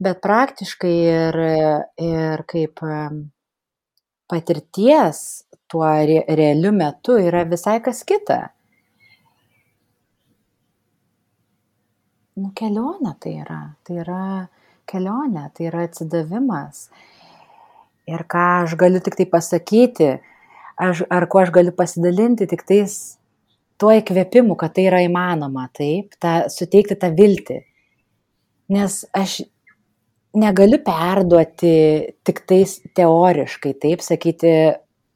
Bet 0.00 0.22
praktiškai 0.24 0.94
ir, 0.96 1.36
ir 2.00 2.42
kaip 2.48 2.80
patirties 4.30 5.20
tuo 5.70 5.84
re, 5.84 6.22
realiu 6.28 6.72
metu 6.72 7.18
yra 7.20 7.44
visai 7.48 7.78
kas 7.84 8.00
kita. 8.08 8.40
Nu, 12.40 12.48
kelionė 12.56 13.12
tai 13.20 13.34
yra. 13.42 13.60
Tai 13.84 14.00
yra 14.00 14.24
kelionė, 14.90 15.46
tai 15.54 15.68
yra 15.68 15.84
atsidavimas. 15.88 16.88
Ir 18.10 18.24
ką 18.30 18.44
aš 18.64 18.74
galiu 18.80 19.02
tik 19.04 19.18
tai 19.18 19.26
pasakyti, 19.30 20.10
aš, 20.80 21.04
ar 21.12 21.26
kuo 21.30 21.42
aš 21.44 21.52
galiu 21.54 21.74
pasidalinti, 21.76 22.48
tik 22.50 22.64
tais 22.66 22.96
tuo 23.80 23.92
įkvėpimu, 23.96 24.56
kad 24.60 24.74
tai 24.76 24.88
yra 24.88 25.02
įmanoma, 25.04 25.68
taip, 25.76 26.16
ta, 26.22 26.48
suteikti 26.52 26.96
tą 27.00 27.12
viltį. 27.16 27.60
Nes 28.70 29.02
aš 29.16 29.40
negaliu 30.36 30.78
perduoti 30.84 31.74
tik 32.24 32.42
tais 32.46 32.78
teoriškai, 32.96 33.74
taip 33.82 34.04
sakyti, 34.04 34.52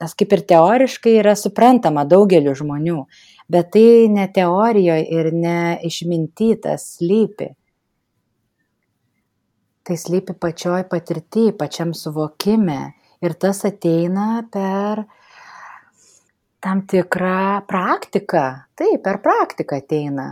nes 0.03 0.15
kaip 0.19 0.33
ir 0.35 0.43
teoriškai 0.51 1.19
yra 1.21 1.35
suprantama 1.39 2.05
daugeliu 2.09 2.55
žmonių, 2.59 3.05
bet 3.51 3.71
tai 3.77 4.09
ne 4.11 4.27
teorijoje 4.35 5.05
ir 5.19 5.31
ne 5.35 5.59
išmintytas 5.87 6.97
slypi. 6.99 7.53
Tai 9.85 9.97
slypi 10.01 10.33
pačioj 10.41 10.87
patirti, 10.89 11.51
pačiam 11.53 11.93
suvokime 11.93 12.95
ir 13.25 13.35
tas 13.37 13.61
ateina 13.69 14.47
per 14.53 15.05
tam 16.65 16.81
tikrą 16.89 17.61
praktiką. 17.69 18.45
Taip, 18.75 19.03
per 19.05 19.21
praktiką 19.21 19.77
ateina. 19.83 20.29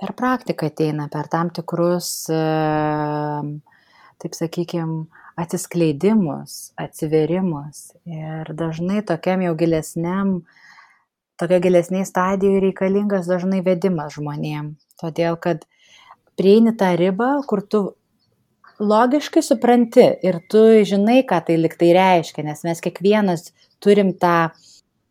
Per 0.00 0.10
praktiką 0.18 0.66
ateina, 0.72 1.06
per 1.12 1.28
tam 1.30 1.50
tikrus, 1.54 2.26
taip 4.24 4.34
sakykime, 4.34 5.04
atsiskleidimus, 5.38 6.72
atsiverimus. 6.78 7.92
Ir 8.06 8.50
dažnai 8.58 9.02
tokiam 9.06 9.42
jau 9.44 9.54
gilesniam, 9.58 10.36
tokia 11.40 11.60
gilesniai 11.62 12.06
stadijoje 12.06 12.62
reikalingas 12.68 13.30
dažnai 13.30 13.62
vedimas 13.66 14.14
žmonėm. 14.18 14.74
Todėl, 15.00 15.38
kad 15.38 15.66
prieini 16.38 16.74
tą 16.78 16.94
ribą, 16.98 17.36
kur 17.50 17.62
tu 17.62 17.84
logiškai 18.82 19.42
supranti 19.42 20.06
ir 20.26 20.40
tu 20.50 20.62
žinai, 20.86 21.22
ką 21.26 21.40
tai 21.46 21.58
liktai 21.60 21.92
reiškia, 21.94 22.46
nes 22.46 22.64
mes 22.66 22.82
kiekvienas 22.82 23.52
turim 23.82 24.14
tą 24.18 24.50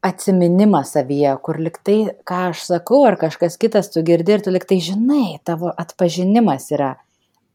atsiminimą 0.03 0.83
savyje, 0.88 1.31
kur 1.45 1.60
liktai, 1.63 2.00
ką 2.27 2.39
aš 2.51 2.65
sakau, 2.67 3.03
ar 3.07 3.17
kažkas 3.22 3.55
kitas 3.62 3.89
tu 3.93 4.03
girdi 4.05 4.36
ir 4.36 4.43
tu 4.43 4.51
liktai 4.51 4.79
žinai, 4.83 5.39
tavo 5.48 5.72
atpažinimas 5.72 6.67
yra, 6.75 6.93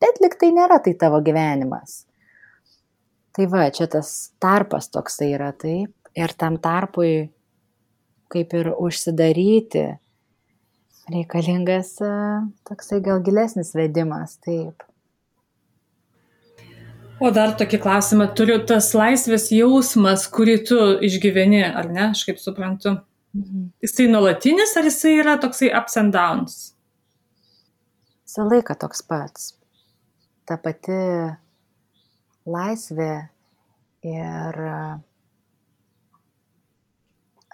bet 0.00 0.20
liktai 0.24 0.50
nėra 0.56 0.80
tai 0.84 0.94
tavo 0.98 1.20
gyvenimas. 1.24 2.02
Tai 3.36 3.46
va, 3.52 3.68
čia 3.70 3.86
tas 3.92 4.32
tarpas 4.42 4.88
toksai 4.90 5.32
yra 5.36 5.52
taip 5.52 5.92
ir 6.18 6.34
tam 6.40 6.56
tarpui 6.58 7.28
kaip 8.32 8.54
ir 8.56 8.72
užsidaryti 8.74 9.84
reikalingas 11.12 11.94
toksai 12.68 13.00
gal 13.04 13.22
gilesnis 13.24 13.74
vedimas, 13.76 14.36
taip. 14.44 14.84
O 17.18 17.30
dar 17.34 17.50
tokį 17.58 17.80
klausimą 17.82 18.28
turiu, 18.38 18.60
tas 18.66 18.92
laisvės 18.94 19.48
jausmas, 19.50 20.28
kurį 20.30 20.54
tu 20.68 20.78
išgyveni, 21.08 21.64
ar 21.66 21.88
ne, 21.90 22.04
aš 22.12 22.22
kaip 22.28 22.38
suprantu. 22.38 23.00
Mhm. 23.34 23.64
Jisai 23.82 24.06
nuolatinis, 24.12 24.74
ar 24.78 24.86
jisai 24.86 25.16
yra 25.18 25.34
toksai 25.42 25.72
ups 25.74 25.98
and 25.98 26.14
downs? 26.14 26.58
Visą 28.22 28.46
laiką 28.46 28.78
toks 28.78 29.02
pats. 29.08 29.50
Ta 30.46 30.60
pati 30.62 31.00
laisvė 32.48 33.12
ir 34.06 34.62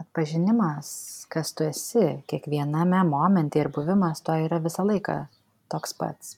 atpažinimas, 0.04 0.92
kas 1.32 1.56
tu 1.56 1.64
esi, 1.70 2.06
kiekviename 2.28 3.00
momente 3.08 3.64
ir 3.64 3.72
buvimas 3.72 4.20
to 4.26 4.36
yra 4.44 4.60
visą 4.62 4.84
laiką 4.86 5.22
toks 5.72 5.96
pats 5.96 6.36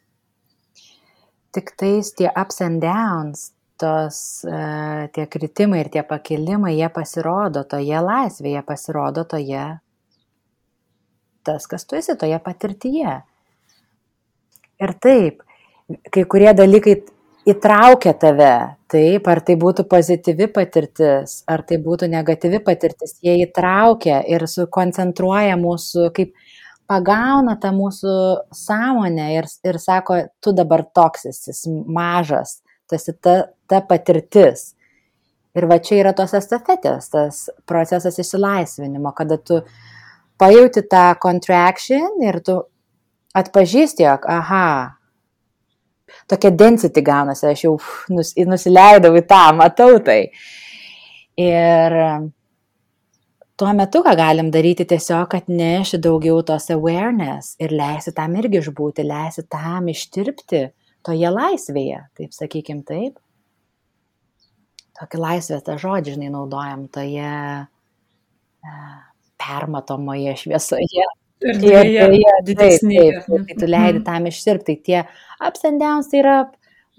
tiktais 1.56 2.12
tie 2.18 2.28
ups 2.28 2.60
and 2.64 2.84
downs, 2.84 3.50
tos, 3.80 4.18
uh, 4.48 5.08
tie 5.12 5.26
kritimai 5.32 5.82
ir 5.82 5.90
tie 5.92 6.04
pakilimai, 6.06 6.76
jie 6.76 6.88
pasirodo 6.92 7.64
toje 7.68 8.04
laisvėje, 8.04 8.62
pasirodo 8.68 9.26
toje, 9.28 9.64
tas, 11.46 11.66
kas 11.70 11.84
tu 11.88 11.98
esi, 11.98 12.16
toje 12.18 12.38
patirtyje. 12.42 13.18
Ir 14.82 14.92
taip, 15.00 15.44
kai 16.12 16.24
kurie 16.28 16.50
dalykai 16.56 16.96
įtraukia 17.46 18.12
tave, 18.18 18.54
taip, 18.90 19.28
ar 19.30 19.40
tai 19.46 19.54
būtų 19.60 19.86
pozityvi 19.90 20.48
patirtis, 20.54 21.38
ar 21.48 21.62
tai 21.66 21.78
būtų 21.82 22.08
negatyvi 22.10 22.60
patirtis, 22.66 23.16
jie 23.22 23.38
įtraukia 23.44 24.18
ir 24.26 24.44
sukoncentruoja 24.50 25.54
mūsų 25.60 26.10
kaip 26.16 26.34
pagauna 26.90 27.56
tą 27.60 27.72
mūsų 27.76 28.14
sąmonę 28.54 29.28
ir, 29.34 29.48
ir 29.66 29.78
sako, 29.82 30.20
tu 30.40 30.54
dabar 30.56 30.84
toks 30.94 31.26
esi 31.30 31.70
mažas, 31.70 32.60
tu 32.88 32.98
esi 32.98 33.14
ta, 33.20 33.36
ta 33.70 33.82
patirtis. 33.84 34.72
Ir 35.56 35.66
va 35.70 35.78
čia 35.80 36.02
yra 36.02 36.12
tos 36.16 36.34
estafetės, 36.36 37.08
tas 37.12 37.46
procesas 37.68 38.18
išsilaisvinimo, 38.20 39.14
kada 39.16 39.38
tu 39.40 39.62
pajauti 40.36 40.84
tą 40.84 41.06
contraction 41.20 42.20
ir 42.24 42.42
tu 42.44 42.58
atpažįsti, 43.36 44.04
jog, 44.04 44.28
aha, 44.28 44.66
tokia 46.28 46.52
density 46.52 47.02
gaunasi, 47.04 47.48
aš 47.50 47.64
jau 47.64 47.74
nus, 48.12 48.34
nusileidau 48.36 49.16
į 49.16 49.24
tą, 49.28 49.42
matau 49.56 49.96
tai. 50.04 50.20
Ir 51.40 51.96
tuo 53.56 53.72
metu 53.72 54.02
ką 54.04 54.12
galim 54.18 54.50
daryti 54.52 54.84
tiesiog 54.88 55.34
atneši 55.38 56.00
daugiau 56.04 56.42
tos 56.46 56.68
awareness 56.74 57.56
ir 57.62 57.72
leisi 57.72 58.12
tam 58.16 58.36
irgi 58.40 58.60
išbūti, 58.60 59.04
leisi 59.06 59.46
tam 59.52 59.88
ištirpti 59.92 60.66
toje 61.06 61.30
laisvėje, 61.32 62.02
taip 62.18 62.34
sakykim 62.36 62.82
taip. 62.86 63.16
Tokį 64.96 65.20
laisvę 65.20 65.60
tą 65.64 65.76
žodį, 65.80 66.16
žinai, 66.16 66.30
naudojam 66.32 66.86
toje 66.92 67.28
e, 67.28 68.76
permatomoje 69.40 70.32
šviesoje. 70.40 71.06
Ir 71.44 71.60
taip, 71.60 72.52
taip, 72.56 73.26
tai 73.28 73.56
tu 73.60 73.68
leidi 73.68 74.00
tam 74.06 74.28
ištirpti. 74.30 74.78
Tai 74.86 75.00
tie 75.52 75.72
downs 75.76 76.08
tai 76.08 76.22
yra 76.22 76.36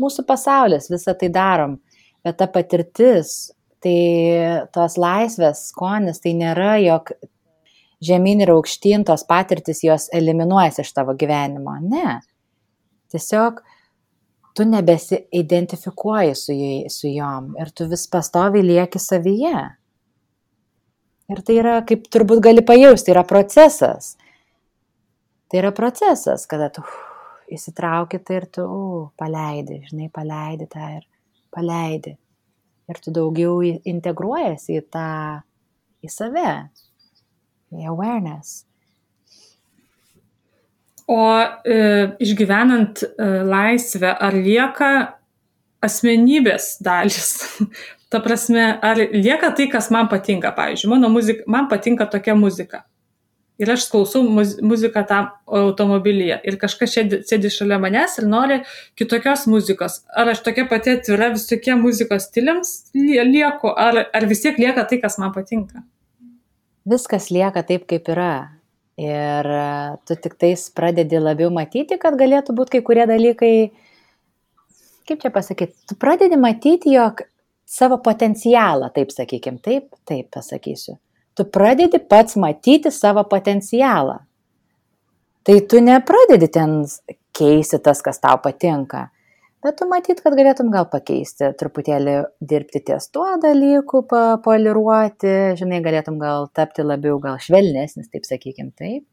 mūsų 0.01 0.27
pasaulis, 0.29 0.91
visą 0.93 1.15
tai 1.17 1.31
darom, 1.33 1.79
bet 2.25 2.37
ta 2.37 2.45
patirtis, 2.53 3.49
tai 3.88 4.67
tos 4.75 4.98
laisvės 5.00 5.70
skonis, 5.72 6.20
tai 6.24 6.34
nėra, 6.36 6.75
jog 6.84 7.13
žemyn 8.03 8.44
ir 8.44 8.51
aukštyn 8.53 9.08
tos 9.08 9.24
patirtis 9.29 9.82
jos 9.86 10.10
eliminuojasi 10.13 10.84
iš 10.84 10.94
tavo 10.98 11.15
gyvenimo. 11.17 11.77
Ne. 11.82 12.20
Tiesiog 13.13 13.63
tu 14.58 14.67
nebesi-identifikuoji 14.67 16.36
su, 16.36 16.53
su 16.91 17.10
jom 17.13 17.53
ir 17.62 17.72
tu 17.72 17.88
vis 17.88 18.06
pastoviai 18.12 18.65
lieki 18.65 19.01
savyje. 19.01 19.65
Ir 21.27 21.44
tai 21.44 21.58
yra, 21.60 21.79
kaip 21.88 22.06
turbūt 22.12 22.44
gali 22.44 22.63
pajausti, 22.65 23.12
yra 23.15 23.24
procesas. 23.27 24.15
Tai 25.48 25.60
yra 25.63 25.74
procesas, 25.75 26.46
kada 26.48 26.70
tu 26.75 26.84
uh, 26.84 26.96
įsitrauki 27.53 28.20
tai 28.24 28.41
ir 28.41 28.48
tu 28.51 28.63
uh, 28.63 29.03
paleidi, 29.20 29.82
žinai, 29.88 30.10
paleidi 30.13 30.67
tą 30.72 30.88
ir 30.98 31.06
paleidi. 31.53 32.15
Ir 32.88 33.01
tu 33.03 33.12
daugiau 33.12 33.60
integruojasi 33.63 34.79
į 34.79 34.84
tą, 34.94 35.10
į 36.03 36.12
save, 36.12 36.51
į 37.75 37.89
awareness. 37.91 38.63
O 41.08 41.20
e, 41.39 41.77
išgyvenant 42.24 43.03
e, 43.03 43.27
laisvę, 43.48 44.12
ar 44.12 44.36
lieka 44.36 44.91
asmenybės 45.84 46.77
dalis? 46.84 47.32
Ta 48.12 48.22
prasme, 48.24 48.70
ar 48.84 49.00
lieka 49.12 49.51
tai, 49.56 49.67
kas 49.72 49.89
man 49.91 50.08
patinka, 50.12 50.53
pavyzdžiui, 50.56 50.91
mano 50.94 51.12
muzika, 51.12 51.44
man 51.51 51.67
patinka 51.72 52.08
tokia 52.08 52.38
muzika 52.39 52.86
ir 53.61 53.71
aš 53.73 53.87
klausau 53.91 54.21
muz 54.23 54.55
muziką 54.61 55.03
tam 55.09 55.29
automobilyje 55.59 56.39
ir 56.49 56.57
kažkas 56.61 56.93
sėdi, 56.97 57.51
šalia 57.53 57.79
manęs 57.81 58.17
ir 58.21 58.27
nori 58.29 58.59
kitokios 58.99 59.47
muzikos. 59.49 60.01
Ar 60.13 60.31
aš 60.33 60.43
tokia 60.45 60.67
pati 60.69 60.97
atvira 60.97 61.31
visokie 61.33 61.75
muzikos 61.79 62.29
stiliams 62.29 62.75
lieku, 62.95 63.73
ar, 63.73 64.05
ar 64.13 64.27
vis 64.29 64.43
tiek 64.45 64.59
lieka 64.61 64.85
tai, 64.89 65.01
kas 65.03 65.17
man 65.21 65.33
patinka? 65.35 65.83
Viskas 66.87 67.31
lieka 67.33 67.65
taip, 67.67 67.87
kaip 67.89 68.07
yra. 68.13 68.35
Ir 68.97 69.45
e, 69.53 69.65
tu 70.09 70.15
tik 70.17 70.37
tais 70.41 70.61
pradedi 70.73 71.19
labiau 71.21 71.51
matyti, 71.53 71.99
kad 72.01 72.15
galėtų 72.17 72.55
būti 72.57 72.77
kai 72.77 72.85
kurie 72.85 73.03
dalykai, 73.05 73.51
kaip 75.05 75.21
čia 75.21 75.29
pasakyti, 75.33 75.75
tu 75.85 75.97
pradedi 76.01 76.39
matyti, 76.41 76.95
jog 76.95 77.21
savo 77.67 77.99
potencialą, 78.01 78.89
taip 78.95 79.13
sakykim, 79.13 79.59
taip, 79.61 79.91
taip 80.07 80.31
pasakysiu 80.33 80.97
tu 81.38 81.46
pradedi 81.46 82.00
pats 82.01 82.36
matyti 82.41 82.91
savo 82.91 83.24
potencialą. 83.29 84.17
Tai 85.46 85.60
tu 85.70 85.79
nepradedi 85.79 86.50
ten 86.51 86.82
keisti 87.38 87.79
tas, 87.79 88.01
kas 88.03 88.20
tau 88.20 88.39
patinka, 88.44 89.06
bet 89.63 89.77
tu 89.79 89.88
matyt, 89.88 90.20
kad 90.25 90.36
galėtum 90.36 90.72
gal 90.74 90.89
pakeisti, 90.91 91.53
truputėlį 91.60 92.15
dirbti 92.50 92.82
ties 92.89 93.08
tuo 93.13 93.29
dalyku, 93.41 94.03
poliruoti, 94.44 95.36
žinai, 95.60 95.79
galėtum 95.86 96.17
gal 96.20 96.50
tapti 96.58 96.84
labiau 96.84 97.22
gal 97.24 97.39
švelnesnis, 97.39 98.10
taip 98.12 98.27
sakykim, 98.27 98.74
taip. 98.75 99.06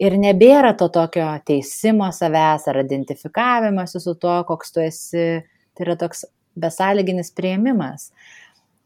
Ir 0.00 0.16
nebėra 0.18 0.72
to 0.78 0.88
tokio 0.90 1.28
teisimo 1.46 2.08
savęs 2.14 2.64
ar 2.70 2.80
identifikavimas 2.80 3.94
su 3.94 4.16
tuo, 4.18 4.40
koks 4.48 4.74
tu 4.74 4.82
esi, 4.82 5.28
tai 5.74 5.86
yra 5.86 5.98
toks 6.00 6.24
besąlyginis 6.58 7.30
prieimimas. 7.36 8.10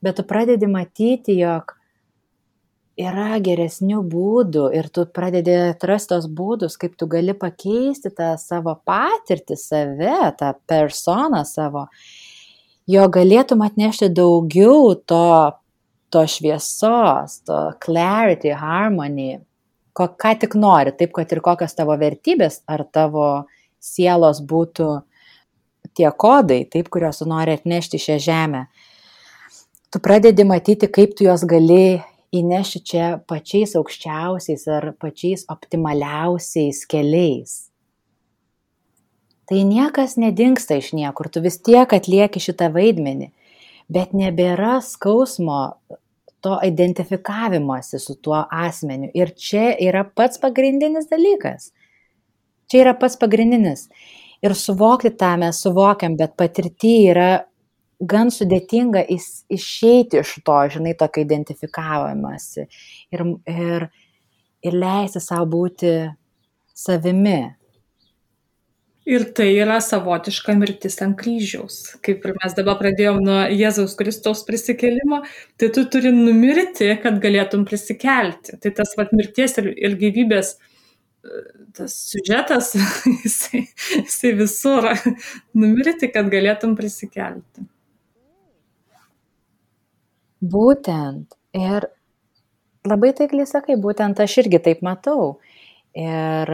Bet 0.05 0.19
tu 0.19 0.25
pradedi 0.27 0.69
matyti, 0.71 1.39
jog 1.41 1.78
yra 2.99 3.39
geresnių 3.43 4.03
būdų 4.11 4.69
ir 4.75 4.89
tu 4.91 5.05
pradedi 5.15 5.55
atrasti 5.71 6.15
tos 6.15 6.27
būdus, 6.27 6.77
kaip 6.81 6.97
tu 6.99 7.07
gali 7.11 7.35
pakeisti 7.39 8.11
tą 8.15 8.33
savo 8.41 8.75
patirtį, 8.89 9.57
save, 9.59 10.17
tą 10.39 10.53
personą 10.69 11.45
savo, 11.47 11.87
jo 12.91 13.07
galėtum 13.15 13.63
atnešti 13.67 14.11
daugiau 14.15 14.97
to, 15.07 15.55
to 16.11 16.25
šviesos, 16.27 17.39
to 17.47 17.61
clarity, 17.85 18.51
harmony, 18.57 19.39
ko, 19.95 20.11
ką 20.19 20.35
tik 20.43 20.59
nori, 20.59 20.95
taip 20.99 21.15
kad 21.15 21.31
ir 21.33 21.43
kokios 21.45 21.79
tavo 21.79 21.97
vertybės 22.01 22.63
ar 22.67 22.87
tavo 22.91 23.29
sielos 23.79 24.43
būtų 24.43 24.91
tie 25.99 26.11
kodai, 26.11 26.65
taip, 26.71 26.91
kuriuos 26.91 27.23
tu 27.23 27.31
nori 27.31 27.55
atnešti 27.59 28.01
šią 28.03 28.19
žemę. 28.23 28.67
Tu 29.89 30.01
pradedi 30.05 30.45
matyti, 30.45 30.91
kaip 30.93 31.15
tu 31.17 31.25
juos 31.25 31.47
gali 31.49 32.01
įneši 32.35 32.81
čia 32.85 33.07
pačiais 33.29 33.75
aukščiausiais 33.79 34.67
ar 34.73 34.91
pačiais 35.01 35.47
optimaliausiais 35.49 36.85
keliais. 36.91 37.69
Tai 39.49 39.63
niekas 39.65 40.19
nedingsta 40.21 40.77
iš 40.77 40.93
niekur, 40.93 41.31
tu 41.33 41.41
vis 41.41 41.57
tiek 41.65 41.89
atlieki 41.89 42.43
šitą 42.43 42.69
vaidmenį, 42.75 43.31
bet 43.89 44.13
nebėra 44.13 44.77
skausmo 44.85 45.63
to 46.45 46.59
identifikavimuose 46.63 47.99
su 47.99 48.19
tuo 48.21 48.43
asmeniu. 48.53 49.09
Ir 49.17 49.33
čia 49.33 49.73
yra 49.81 50.05
pats 50.05 50.39
pagrindinis 50.43 51.09
dalykas. 51.11 51.73
Čia 52.69 52.85
yra 52.85 52.95
pats 53.01 53.17
pagrindinis. 53.17 53.89
Ir 54.45 54.55
suvokti 54.55 55.11
tą 55.19 55.33
mes 55.41 55.59
suvokiam, 55.65 56.15
bet 56.21 56.37
patirti 56.39 57.09
yra 57.11 57.48
gan 58.01 58.33
sudėtinga 58.35 59.03
is, 59.11 59.45
išeiti 59.51 60.23
iš 60.23 60.39
to, 60.47 60.59
žinai, 60.75 60.95
tokio 60.99 61.25
identifikavimasi 61.25 62.67
ir, 63.15 63.25
ir, 63.51 63.87
ir 64.63 64.77
leisti 64.77 65.23
savo 65.23 65.49
būti 65.59 65.95
savimi. 66.79 67.55
Ir 69.09 69.23
tai 69.33 69.47
yra 69.57 69.79
savotiška 69.81 70.53
mirtis 70.61 70.99
ant 71.01 71.17
kryžiaus. 71.17 71.79
Kaip 72.05 72.27
ir 72.29 72.35
mes 72.37 72.57
dabar 72.59 72.77
pradėjom 72.77 73.23
nuo 73.25 73.39
Jėzaus 73.49 73.95
Kristaus 73.97 74.43
prisikėlimo, 74.45 75.23
tai 75.57 75.71
tu 75.73 75.87
turi 75.89 76.13
numirti, 76.13 76.91
kad 77.01 77.17
galėtum 77.23 77.65
prisikelti. 77.65 78.59
Tai 78.61 78.75
tas 78.77 78.93
vat 79.01 79.15
mirties 79.17 79.57
ir, 79.63 79.71
ir 79.73 79.97
gyvybės 79.97 80.59
tas 81.73 81.97
siužetas, 82.11 82.75
jisai, 83.25 83.65
jisai 83.97 84.35
visur 84.39 84.93
numirti, 85.57 86.13
kad 86.13 86.29
galėtum 86.33 86.77
prisikelti. 86.79 87.65
Būtent. 90.39 91.35
Ir 91.59 91.89
labai 92.87 93.13
taikliai 93.17 93.49
sakai, 93.49 93.77
būtent 93.81 94.21
aš 94.23 94.39
irgi 94.45 94.61
taip 94.63 94.83
matau. 94.87 95.39
Ir 95.99 96.53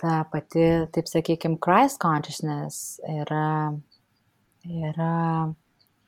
ta 0.00 0.12
pati, 0.32 0.68
taip 0.94 1.10
sakykime, 1.10 1.58
Christ 1.60 2.00
consciousness 2.02 3.00
yra, 3.04 3.74
yra 4.64 5.12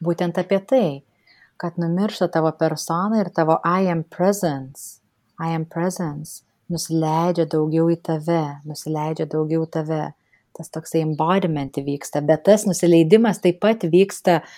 būtent 0.05 0.41
apie 0.41 0.61
tai, 0.65 0.89
kad 1.61 1.77
numiršta 1.79 2.31
tavo 2.33 2.51
persona 2.59 3.21
ir 3.21 3.31
tavo 3.35 3.61
I 3.63 3.91
am 3.93 4.03
presence, 4.05 5.01
I 5.39 5.55
am 5.55 5.69
presence 5.69 6.43
nusileidžia 6.73 7.45
daugiau 7.51 7.91
į 7.93 7.99
tave, 8.03 8.45
nusileidžia 8.65 9.29
daugiau 9.31 9.67
tave. 9.69 10.15
Tas 10.55 10.71
toksai 10.71 11.01
embodiment 11.03 11.75
vyksta, 11.83 12.21
bet 12.23 12.45
tas 12.47 12.63
nusileidimas 12.63 13.41
taip 13.43 13.59
pat 13.59 13.83
vyksta 13.91 14.37
uh, 14.39 14.53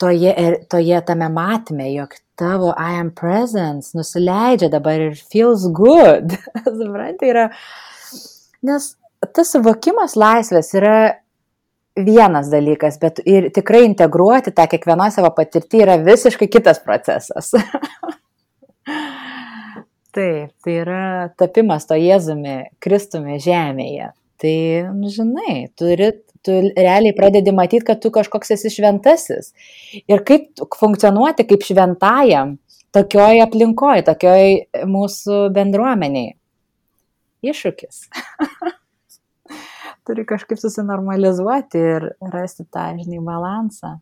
toje, 0.00 0.34
toje 0.72 1.00
tame 1.06 1.28
matme, 1.32 1.90
jog 1.92 2.14
tavo 2.40 2.72
I 2.72 2.96
am 3.00 3.10
presence 3.14 3.92
nusileidžia 3.96 4.70
dabar 4.72 5.00
ir 5.10 5.18
feels 5.32 5.66
good. 5.76 6.36
Suprantate, 6.78 7.28
yra. 7.28 7.48
Nes 8.64 8.94
tas 9.36 9.52
suvokimas 9.52 10.16
laisvės 10.16 10.72
yra 10.78 10.96
vienas 12.00 12.48
dalykas, 12.52 12.96
bet 13.02 13.20
ir 13.28 13.50
tikrai 13.54 13.82
integruoti 13.88 14.54
tą 14.56 14.64
kiekvienoje 14.70 15.18
savo 15.18 15.30
patirtį 15.36 15.82
yra 15.84 15.98
visiškai 16.00 16.48
kitas 16.48 16.80
procesas. 16.84 17.52
Taip, 20.16 20.50
tai 20.64 20.72
yra 20.80 21.02
tapimas 21.38 21.86
to 21.86 21.94
Jėzumi, 21.94 22.56
Kristumi 22.82 23.36
žemėje. 23.42 24.10
Tai, 24.40 24.56
nu, 24.96 25.12
žinai, 25.12 25.68
turi 25.78 26.08
tu 26.46 26.56
realiai 26.76 27.14
pradedi 27.16 27.52
matyti, 27.54 27.84
kad 27.88 28.00
tu 28.02 28.12
kažkoks 28.14 28.54
esi 28.56 28.72
šventasis. 28.72 29.52
Ir 30.08 30.24
kaip 30.26 30.62
funkcionuoti 30.80 31.46
kaip 31.48 31.64
šventajam 31.66 32.56
tokioj 32.96 33.42
aplinkoje, 33.44 34.04
tokioj 34.08 34.84
mūsų 34.90 35.40
bendruomeniai. 35.54 36.34
Iššūkis. 37.46 38.04
Turi 40.08 40.24
kažkaip 40.28 40.60
susinormalizuoti 40.60 41.80
ir 41.80 42.06
rasti 42.32 42.66
tą, 42.66 42.90
žinai, 42.98 43.20
balansą. 43.24 43.98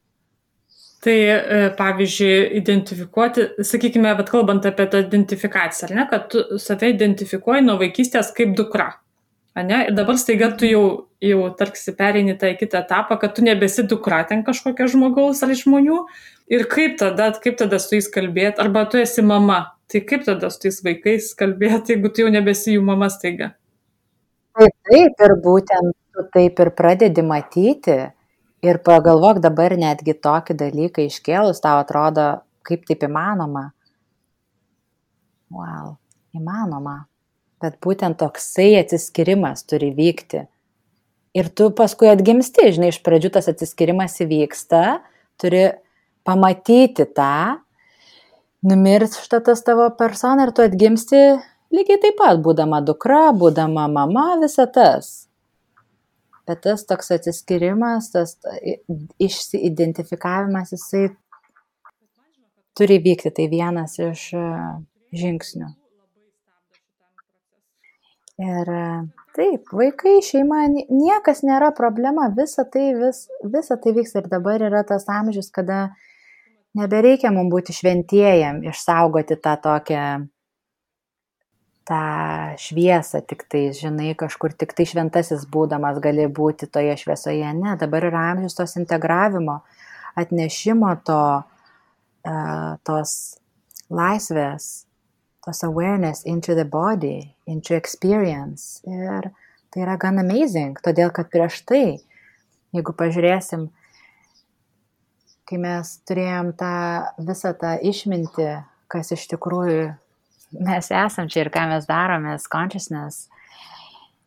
Tai 1.05 1.15
e, 1.15 1.59
pavyzdžiui, 1.79 2.39
identifikuoti, 2.59 3.45
sakykime, 3.67 4.11
bet 4.19 4.31
kalbant 4.33 4.65
apie 4.67 4.89
tą 4.91 5.05
identifikaciją, 5.05 5.87
ar 5.87 5.95
ne, 5.95 6.07
kad 6.11 6.25
tu 6.33 6.59
save 6.59 6.91
identifikuoji 6.91 7.63
nuo 7.67 7.77
vaikystės 7.79 8.33
kaip 8.35 8.57
dukra. 8.59 8.89
Ane? 9.59 9.79
Ir 9.89 9.95
dabar 9.97 10.19
staiga 10.21 10.51
tu 10.59 10.69
jau, 10.69 10.85
jau 11.25 11.49
tarsi 11.59 11.95
pereini 11.99 12.37
tą 12.39 12.53
kitą 12.59 12.83
etapą, 12.85 13.19
kad 13.19 13.35
tu 13.35 13.43
nebesi 13.47 13.85
dukra 13.91 14.23
ten 14.29 14.45
kažkokio 14.47 14.87
žmogaus 14.93 15.43
ar 15.43 15.55
žmonių. 15.59 16.03
Ir 16.53 16.67
kaip 16.71 16.99
tada, 17.01 17.33
kaip 17.43 17.59
tada 17.61 17.81
su 17.83 17.97
jais 17.97 18.09
kalbėti, 18.13 18.61
arba 18.63 18.85
tu 18.91 19.01
esi 19.03 19.25
mama, 19.25 19.59
tai 19.91 20.05
kaip 20.07 20.25
tada 20.29 20.51
su 20.53 20.63
tais 20.63 20.79
vaikais 20.85 21.33
kalbėti, 21.39 21.97
jeigu 21.97 22.13
tu 22.13 22.25
jau 22.25 22.31
nebesi 22.33 22.77
jų 22.77 22.85
mama 22.87 23.11
staiga? 23.13 23.53
Taip, 24.59 24.75
taip, 24.91 25.27
ir 25.27 25.35
būtent 25.43 25.99
tu 26.15 26.25
taip 26.35 26.63
ir 26.65 26.73
pradedi 26.79 27.23
matyti. 27.23 27.99
Ir 28.67 28.81
pagalvok 28.83 29.39
dabar 29.39 29.77
netgi 29.79 30.17
tokį 30.19 30.57
dalyką 30.59 31.05
iškėlus, 31.07 31.61
tau 31.63 31.79
atrodo, 31.79 32.41
kaip 32.67 32.89
taip 32.89 33.05
įmanoma. 33.07 33.69
Wow, 35.55 35.95
įmanoma. 36.35 36.97
Bet 37.63 37.81
būtent 37.83 38.21
toksai 38.21 38.77
atsiskirimas 38.79 39.65
turi 39.67 39.91
vykti. 39.95 40.45
Ir 41.39 41.51
tu 41.55 41.69
paskui 41.75 42.09
atgimsti, 42.11 42.71
žinai, 42.75 42.93
iš 42.93 43.01
pradžių 43.05 43.33
tas 43.35 43.51
atsiskirimas 43.51 44.17
įvyksta, 44.25 44.83
turi 45.39 45.67
pamatyti 46.27 47.07
tą, 47.15 47.59
numiršta 48.67 49.43
tas 49.45 49.63
tavo 49.67 49.89
persona 49.99 50.49
ir 50.49 50.55
tu 50.57 50.65
atgimsti 50.65 51.23
lygiai 51.75 52.01
taip 52.03 52.19
pat, 52.19 52.41
būdama 52.45 52.81
dukra, 52.85 53.29
būdama 53.37 53.87
mama, 53.93 54.29
visa 54.43 54.67
tas. 54.73 55.29
Bet 56.49 56.63
tas 56.65 56.87
toks 56.89 57.13
atsiskirimas, 57.13 58.09
tas 58.15 58.39
išsiidentifikavimas, 59.21 60.73
jisai 60.73 61.11
turi 62.79 62.97
vykti, 63.05 63.35
tai 63.35 63.49
vienas 63.53 63.99
iš 64.01 64.31
e, 64.39 64.47
žingsnių. 65.19 65.69
Ir 68.39 68.69
e, 68.71 68.83
taip, 69.35 69.73
vaikai, 69.75 70.21
šeima, 70.23 70.63
niekas 70.71 71.43
nėra 71.43 71.73
problema, 71.75 72.29
visa 72.37 72.63
tai, 72.71 72.93
vis, 72.95 73.25
visa 73.43 73.75
tai 73.83 73.95
vyks 73.97 74.15
ir 74.21 74.29
dabar 74.31 74.63
yra 74.63 74.85
tas 74.87 75.09
amžius, 75.11 75.51
kada 75.51 75.89
nebereikia 76.79 77.33
mums 77.35 77.51
būti 77.51 77.75
šventėjam, 77.75 78.61
išsaugoti 78.71 79.41
tą 79.43 79.57
tokią, 79.65 80.05
tą 81.91 82.01
šviesą 82.63 83.25
tik 83.27 83.43
tai, 83.51 83.65
žinai, 83.75 84.13
kažkur 84.19 84.55
tik 84.55 84.75
tai 84.77 84.87
šventasis 84.87 85.43
būdamas 85.51 85.99
gali 86.05 86.31
būti 86.31 86.71
toje 86.71 86.95
šviesoje. 87.01 87.51
Ne, 87.59 87.75
dabar 87.81 88.07
yra 88.07 88.29
amžius 88.37 88.55
tos 88.55 88.77
integravimo, 88.79 89.65
atnešimo 90.19 90.95
to, 91.09 91.23
uh, 91.43 92.71
tos 92.87 93.17
laisvės, 93.91 94.88
tos 95.49 95.63
awareness 95.63 96.23
into 96.25 96.55
the 96.55 96.65
body, 96.65 97.35
into 97.47 97.75
experience. 97.75 98.83
Ir 98.85 99.33
tai 99.73 99.83
yra 99.87 99.97
gan 99.97 100.21
amazing, 100.21 100.77
todėl 100.85 101.09
kad 101.17 101.31
prieš 101.33 101.63
tai, 101.65 102.01
jeigu 102.77 102.93
pažiūrėsim, 102.93 103.69
kai 105.49 105.61
mes 105.63 105.95
turėjom 106.09 106.53
tą 106.61 106.75
visą 107.25 107.55
tą 107.57 107.79
išmintį, 107.81 108.51
kas 108.93 109.15
iš 109.17 109.25
tikrųjų 109.33 109.89
mes 110.69 110.93
esam 110.93 111.29
čia 111.33 111.47
ir 111.47 111.53
ką 111.53 111.65
mes 111.73 111.89
daromės, 111.89 112.49
consciousness, 112.53 113.31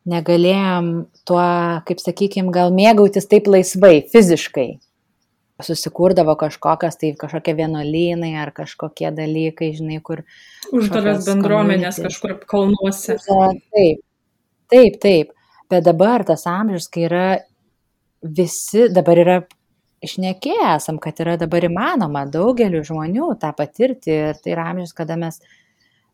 negalėjom 0.10 0.92
tuo, 1.30 1.46
kaip 1.86 2.02
sakykim, 2.02 2.50
gal 2.54 2.74
mėgautis 2.74 3.30
taip 3.30 3.50
laisvai, 3.50 4.00
fiziškai. 4.10 4.72
Susikurdavo 5.66 6.36
kažkokias, 6.40 6.98
tai 7.02 7.14
kažkokie 7.20 7.56
vienuolynai 7.58 8.34
ar 8.42 8.54
kažkokie 8.56 9.12
dalykai, 9.16 9.72
žinai, 9.78 10.02
kur. 10.06 10.24
Uždaras 10.72 11.26
bendruomenės 11.28 12.02
kažkur 12.04 12.38
kalnuose. 12.50 13.18
Taip, 13.26 14.04
taip, 14.72 15.00
taip. 15.04 15.34
Bet 15.72 15.88
dabar 15.88 16.26
tas 16.28 16.44
amžius, 16.50 16.90
kai 16.92 17.08
yra 17.08 17.26
visi, 18.22 18.90
dabar 18.92 19.22
yra 19.22 19.40
šnekėję 20.02 20.76
esam, 20.76 20.98
kad 21.02 21.20
yra 21.22 21.38
dabar 21.40 21.66
įmanoma 21.68 22.26
daugeliu 22.30 22.82
žmonių 22.86 23.34
tą 23.42 23.52
patirti 23.58 24.14
ir 24.14 24.40
tai 24.42 24.56
yra 24.56 24.72
amžius, 24.72 24.94
kada 24.98 25.18
mes 25.20 25.40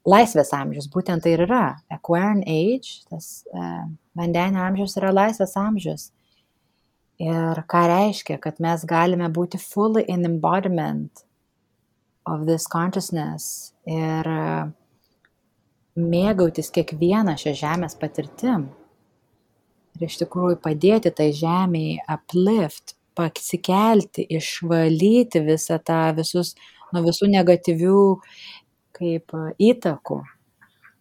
laisvės 0.08 0.52
amžius, 0.56 0.90
būtent 0.92 1.24
tai 1.24 1.36
ir 1.36 1.46
yra. 1.48 1.64
Aquarian 1.92 2.44
age, 2.48 3.02
tas 3.12 3.48
uh, 3.52 3.88
vandenio 4.18 4.64
amžius 4.68 4.98
yra 5.00 5.14
laisvės 5.16 5.56
amžius. 5.60 6.10
Ir 7.18 7.64
ką 7.66 7.84
reiškia, 7.90 8.38
kad 8.42 8.60
mes 8.62 8.84
galime 8.86 9.30
būti 9.34 9.58
fully 9.58 10.04
in 10.08 10.26
embodiment 10.26 11.24
of 12.28 12.46
this 12.46 12.68
consciousness 12.70 13.74
ir 13.90 14.28
uh, 14.30 14.68
mėgautis 15.98 16.70
kiekvieną 16.74 17.34
šią 17.42 17.56
žemės 17.58 17.98
patirtim. 17.98 18.68
Ir 19.98 20.06
iš 20.06 20.20
tikrųjų 20.22 20.60
padėti 20.62 21.10
tai 21.10 21.32
žemėjai 21.34 22.04
uplift, 22.14 22.94
pasikelti, 23.18 24.28
išvalyti 24.38 25.42
visą 25.42 25.80
tą 25.82 26.12
visus, 26.18 26.54
nuo 26.94 27.02
visų 27.08 27.32
negatyvių 27.34 28.02
kaip 28.98 29.34
įtakų. 29.58 30.22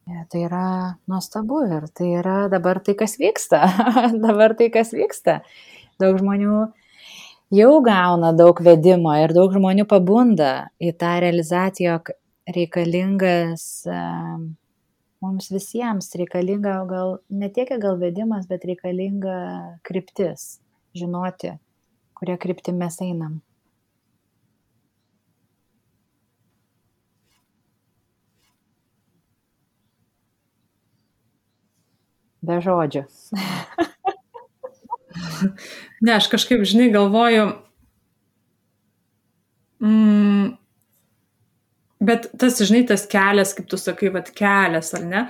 Ja, 0.06 0.22
tai 0.30 0.44
yra 0.46 0.66
nuostabu 1.10 1.64
ir 1.66 1.88
tai 1.90 2.12
yra 2.20 2.44
dabar 2.48 2.78
tai, 2.80 2.94
kas 2.94 3.18
vyksta. 3.18 3.64
dabar 4.26 4.54
tai, 4.56 4.70
kas 4.72 4.94
vyksta. 4.94 5.40
Daug 6.02 6.18
žmonių 6.20 6.56
jau 7.56 7.72
gauna 7.84 8.32
daug 8.36 8.60
vedimo 8.60 9.14
ir 9.16 9.32
daug 9.36 9.54
žmonių 9.54 9.86
pabunda 9.88 10.68
į 10.82 10.92
tą 11.00 11.16
realizaciją, 11.24 11.96
jog 11.96 12.10
reikalingas 12.52 13.86
mums 15.24 15.48
visiems, 15.50 16.10
reikalinga 16.20 16.76
gal 16.90 17.16
ne 17.30 17.48
tiek 17.50 17.72
gal 17.82 17.96
vedimas, 18.02 18.46
bet 18.50 18.66
reikalinga 18.68 19.38
kryptis, 19.88 20.58
žinoti, 20.94 21.56
kuria 22.18 22.36
kryptim 22.36 22.76
mes 22.82 23.00
einam. 23.00 23.40
Be 32.46 32.60
žodžių. 32.62 33.02
ne, 35.54 36.12
aš 36.16 36.30
kažkaip, 36.32 36.64
žinai, 36.68 36.90
galvoju, 36.94 37.48
mm, 39.84 40.54
Bet 42.06 42.26
tas, 42.36 42.58
žinai, 42.60 42.82
tas 42.84 43.06
kelias, 43.08 43.54
kaip 43.56 43.70
tu 43.72 43.78
sakai, 43.80 44.10
vad 44.12 44.28
kelias, 44.36 44.90
ar 44.98 45.04
ne? 45.08 45.22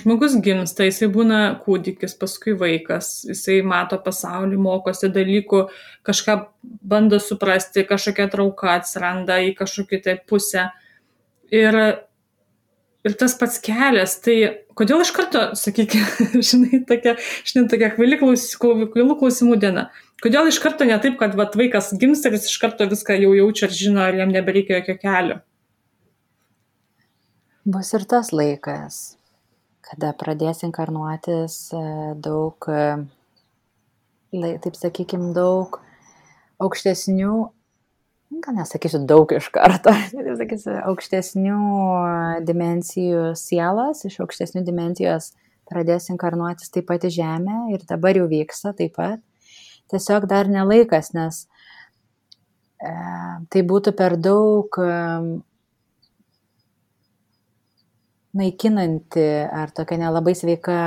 Žmogus 0.00 0.38
gimsta, 0.42 0.86
jisai 0.88 1.10
būna 1.12 1.40
kūdikis, 1.60 2.16
paskui 2.16 2.54
vaikas, 2.58 3.10
jisai 3.28 3.58
mato 3.66 3.98
pasaulį, 4.00 4.56
mokosi 4.64 5.10
dalykų, 5.12 5.60
kažką 6.08 6.38
bando 6.80 7.20
suprasti, 7.20 7.84
kažkokia 7.90 8.30
trauka 8.32 8.72
atsiranda 8.78 9.36
į 9.44 9.52
kažkokią 9.58 10.00
tai 10.06 10.16
pusę. 10.24 10.64
Ir, 11.52 11.78
ir 13.04 13.14
tas 13.20 13.34
pats 13.38 13.60
kelias, 13.62 14.16
tai 14.24 14.36
kodėl 14.78 15.02
iš 15.04 15.12
karto, 15.16 15.44
sakykime, 15.58 16.40
žinai, 16.48 16.80
tokia, 16.88 17.16
žinai, 17.46 17.66
tokia 17.72 17.90
kvailų 17.94 18.20
klausimų, 18.22 19.16
klausimų 19.20 19.58
diena. 19.60 19.88
Kodėl 20.24 20.48
iš 20.48 20.60
karto 20.64 20.86
ne 20.88 20.96
taip, 21.02 21.18
kad 21.20 21.34
vat, 21.36 21.56
vaikas 21.58 21.92
gimsta 22.00 22.30
ir 22.30 22.38
jis 22.38 22.48
iš 22.48 22.60
karto 22.62 22.86
viską 22.88 23.18
jau 23.20 23.34
jaučia 23.36 23.68
ir 23.68 23.76
žino, 23.76 24.00
ar 24.04 24.16
jam 24.16 24.32
nebereikia 24.32 24.80
jokio 24.80 24.96
kelio. 25.02 25.42
Bus 27.64 27.92
ir 27.96 28.04
tas 28.08 28.30
laikas, 28.32 29.16
kada 29.84 30.12
pradės 30.20 30.64
inkarnuotis 30.66 31.54
e, 31.76 31.84
daug, 32.24 32.68
e, 32.68 34.48
taip 34.64 34.76
sakykim, 34.76 35.30
daug 35.36 35.80
aukštesnių, 36.64 37.36
gal 38.42 38.56
nesakysiu 38.56 39.02
daug 39.08 39.30
iš 39.36 39.48
karto, 39.54 39.92
sakysiu, 40.40 40.74
aukštesnių 40.90 41.58
dimensijų 42.48 43.32
sielas, 43.38 44.04
iš 44.08 44.20
aukštesnių 44.24 44.64
dimensijos 44.66 45.32
pradės 45.70 46.10
inkarnuotis 46.12 46.72
taip 46.72 46.88
pat 46.90 47.06
į 47.06 47.12
Žemę 47.18 47.58
ir 47.74 47.84
dabar 47.88 48.16
jau 48.18 48.26
vyksta 48.30 48.74
taip 48.76 48.96
pat. 48.98 49.22
Tiesiog 49.92 50.26
dar 50.28 50.48
nelaikas, 50.48 51.12
nes 51.16 51.44
e, 52.80 52.92
tai 53.52 53.62
būtų 53.68 53.92
per 53.96 54.16
daug 54.20 54.78
e, 54.80 54.90
naikinanti 58.34 59.28
ar 59.52 59.72
tokia 59.76 60.00
nelabai 60.00 60.34
sveika 60.36 60.78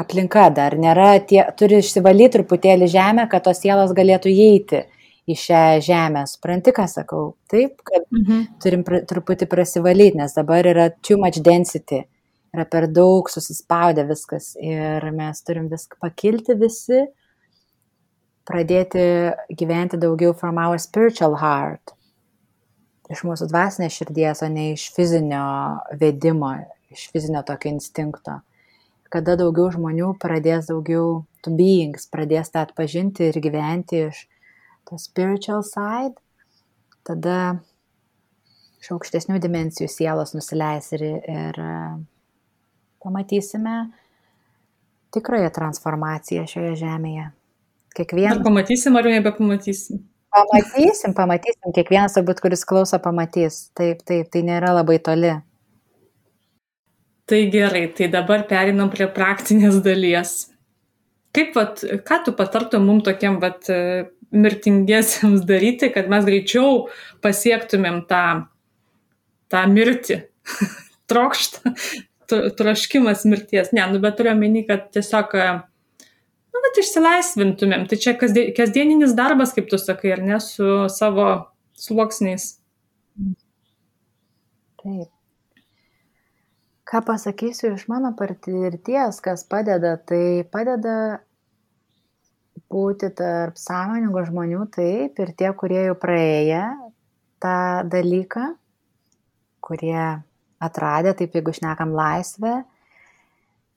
aplinka 0.00 0.46
dar. 0.54 0.76
Nėra 0.80 1.12
tie, 1.26 1.42
turi 1.58 1.80
išsivalyti 1.80 2.38
truputėlį 2.38 2.88
žemę, 2.92 3.26
kad 3.32 3.44
tos 3.48 3.60
sielos 3.64 3.92
galėtų 3.96 4.32
įeiti 4.32 4.84
į 5.30 5.36
šią 5.38 5.62
žemę. 5.86 6.24
Supranti, 6.30 6.74
ką 6.76 6.86
sakau? 6.90 7.34
Taip, 7.50 7.78
kad 7.86 8.06
mhm. 8.14 8.42
turim 8.62 8.82
pr 8.86 9.02
truputį 9.10 9.48
prasivalyti, 9.50 10.18
nes 10.20 10.34
dabar 10.36 10.66
yra 10.66 10.88
too 11.02 11.18
much 11.20 11.40
density, 11.44 12.02
yra 12.54 12.66
per 12.68 12.88
daug 12.90 13.30
susispaudę 13.30 14.04
viskas 14.08 14.52
ir 14.58 15.06
mes 15.14 15.46
turim 15.46 15.70
viską 15.70 16.00
pakilti 16.02 16.58
visi, 16.58 17.06
pradėti 18.50 19.06
gyventi 19.54 20.00
daugiau 20.00 20.34
from 20.34 20.58
our 20.58 20.80
spiritual 20.82 21.36
heart 21.38 21.94
iš 23.10 23.24
mūsų 23.26 23.48
dvasinės 23.50 23.96
širdies, 23.98 24.42
o 24.44 24.48
ne 24.50 24.70
iš 24.74 24.86
fizinio 24.94 25.42
vedimo, 25.98 26.52
iš 26.94 27.08
fizinio 27.12 27.42
tokio 27.46 27.72
instinkto. 27.74 28.38
Kada 29.10 29.34
daugiau 29.38 29.72
žmonių 29.74 30.12
pradės 30.22 30.70
daugiau 30.70 31.24
to 31.42 31.52
beings, 31.58 32.06
pradės 32.12 32.52
tą 32.54 32.62
atpažinti 32.68 33.26
ir 33.30 33.40
gyventi 33.42 34.04
iš 34.06 34.22
to 34.90 34.98
spiritual 34.98 35.62
side, 35.66 36.18
tada 37.06 37.60
iš 38.80 38.92
aukštesnių 38.96 39.38
dimensijų 39.42 39.88
sielos 39.92 40.34
nusileis 40.34 40.90
ir, 40.96 41.04
ir 41.30 41.60
pamatysime 43.00 43.76
tikrąją 45.14 45.50
transformaciją 45.54 46.46
šioje 46.50 46.76
žemėje. 46.82 47.28
Kiekvienas. 47.96 48.38
Ar 48.38 48.44
pamatysim, 48.46 48.96
ar 48.96 49.08
nebepamatysim? 49.10 50.02
Pamatysim, 50.30 51.14
pamatysim, 51.16 51.72
kiekvienas 51.74 52.14
turbūt, 52.14 52.38
kuris 52.42 52.62
klauso, 52.66 53.00
pamatys. 53.02 53.64
Taip, 53.74 54.04
taip, 54.06 54.28
tai 54.30 54.44
nėra 54.46 54.76
labai 54.76 55.00
toli. 55.02 55.32
Tai 57.30 57.40
gerai, 57.50 57.88
tai 57.94 58.06
dabar 58.10 58.44
perinam 58.50 58.90
prie 58.90 59.08
praktinės 59.10 59.80
dalies. 59.82 60.36
Kaip, 61.36 61.54
vat, 61.54 61.82
ką 62.06 62.16
tu 62.26 62.34
patartum 62.34 62.88
mums 62.88 63.04
tokiem 63.06 63.38
vat, 63.42 63.68
mirtingiesiems 64.30 65.42
daryti, 65.46 65.90
kad 65.94 66.08
mes 66.10 66.26
greičiau 66.26 66.86
pasiektumėm 67.24 68.04
tą, 68.10 68.24
tą 69.50 69.64
mirtį, 69.70 70.20
trokštą, 71.10 71.74
troškimas 72.58 73.26
mirties. 73.26 73.72
Ne, 73.76 73.86
nu 73.90 74.02
bet 74.02 74.18
turiu 74.18 74.34
omeny, 74.36 74.62
kad 74.68 74.88
tiesiog, 74.94 75.34
nu, 75.34 76.64
bet 76.66 76.82
išsilaisvintumėm. 76.82 77.86
Tai 77.90 78.00
čia 78.02 78.16
kasdieninis 78.18 79.16
darbas, 79.18 79.54
kaip 79.56 79.70
tu 79.70 79.80
sakai, 79.82 80.14
ar 80.16 80.26
ne, 80.26 80.42
su 80.42 80.84
savo 80.92 81.30
sluoksniais. 81.80 82.52
Taip. 84.80 85.08
Ką 86.90 87.04
pasakysiu 87.06 87.76
iš 87.76 87.84
mano 87.86 88.10
patirties, 88.18 89.20
kas 89.22 89.44
padeda, 89.46 89.92
tai 89.94 90.42
padeda 90.50 91.20
būti 92.70 93.12
tarp 93.14 93.58
sąmoningų 93.58 94.24
žmonių, 94.26 94.64
taip, 94.74 95.20
ir 95.22 95.30
tie, 95.38 95.52
kurie 95.58 95.84
jau 95.84 95.94
praėję 95.98 96.64
tą 97.42 97.60
dalyką, 97.92 98.48
kurie 99.62 100.02
atradę, 100.58 101.14
taip 101.14 101.38
jeigu 101.38 101.54
šnekam 101.56 101.94
laisvę, 101.94 102.56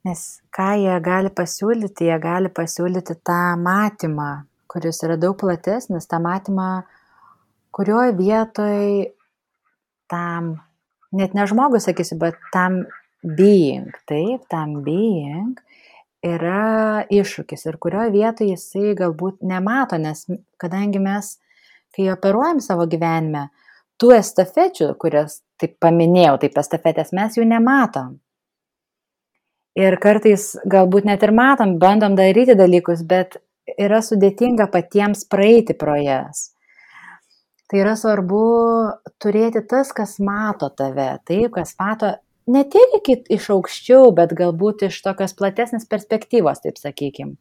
nes 0.09 0.23
ką 0.57 0.71
jie 0.81 0.97
gali 1.05 1.29
pasiūlyti, 1.37 2.09
jie 2.09 2.17
gali 2.21 2.49
pasiūlyti 2.49 3.19
tą 3.21 3.39
matymą, 3.61 4.31
kuris 4.73 5.03
yra 5.05 5.19
daug 5.21 5.37
platesnis, 5.37 6.09
tą 6.09 6.17
matymą, 6.23 6.81
kurioje 7.73 8.17
vietoje 8.17 9.13
tam, 10.09 10.55
net 11.13 11.37
ne 11.37 11.47
žmogus 11.49 11.85
sakysiu, 11.85 12.17
bet 12.25 12.41
tam 12.53 12.83
being, 13.23 13.91
taip, 14.09 14.43
tam 14.51 14.81
being 14.83 15.55
yra 16.23 17.03
iššūkis 17.11 17.65
ir 17.67 17.77
kurioje 17.83 18.13
vietoje 18.13 18.55
jisai 18.55 18.93
galbūt 18.99 19.41
nemato, 19.43 19.99
nes 19.99 20.23
kadangi 20.61 21.01
mes, 21.03 21.37
kai 21.95 22.07
operuojam 22.13 22.61
savo 22.63 22.87
gyvenime, 22.87 23.49
tų 23.99 24.13
estafečių, 24.17 24.93
kurias 24.99 25.41
taip 25.59 25.75
paminėjau, 25.83 26.37
taip 26.43 26.59
estafetės, 26.59 27.11
mes 27.15 27.37
jų 27.37 27.47
nematom. 27.49 28.17
Ir 29.79 29.97
kartais 29.97 30.53
galbūt 30.69 31.07
net 31.09 31.23
ir 31.25 31.33
matom, 31.33 31.77
bandom 31.81 32.15
daryti 32.15 32.55
dalykus, 32.55 33.01
bet 33.09 33.39
yra 33.79 34.03
sudėtinga 34.05 34.67
patiems 34.71 35.25
praeiti 35.25 35.73
pro 35.73 35.95
jas. 35.97 36.51
Tai 37.67 37.79
yra 37.81 37.95
svarbu 37.97 38.43
turėti 39.23 39.63
tas, 39.65 39.89
kas 39.95 40.19
mato 40.21 40.69
tave, 40.77 41.15
taip, 41.25 41.55
kas 41.55 41.73
mato 41.79 42.11
ne 42.47 42.63
tiek 42.67 42.97
iki 42.99 43.17
iš 43.33 43.49
aukščiau, 43.55 44.11
bet 44.15 44.35
galbūt 44.37 44.87
iš 44.89 44.99
tokios 45.05 45.35
platesnės 45.37 45.87
perspektyvos, 45.89 46.63
taip 46.63 46.79
sakykim. 46.81 47.35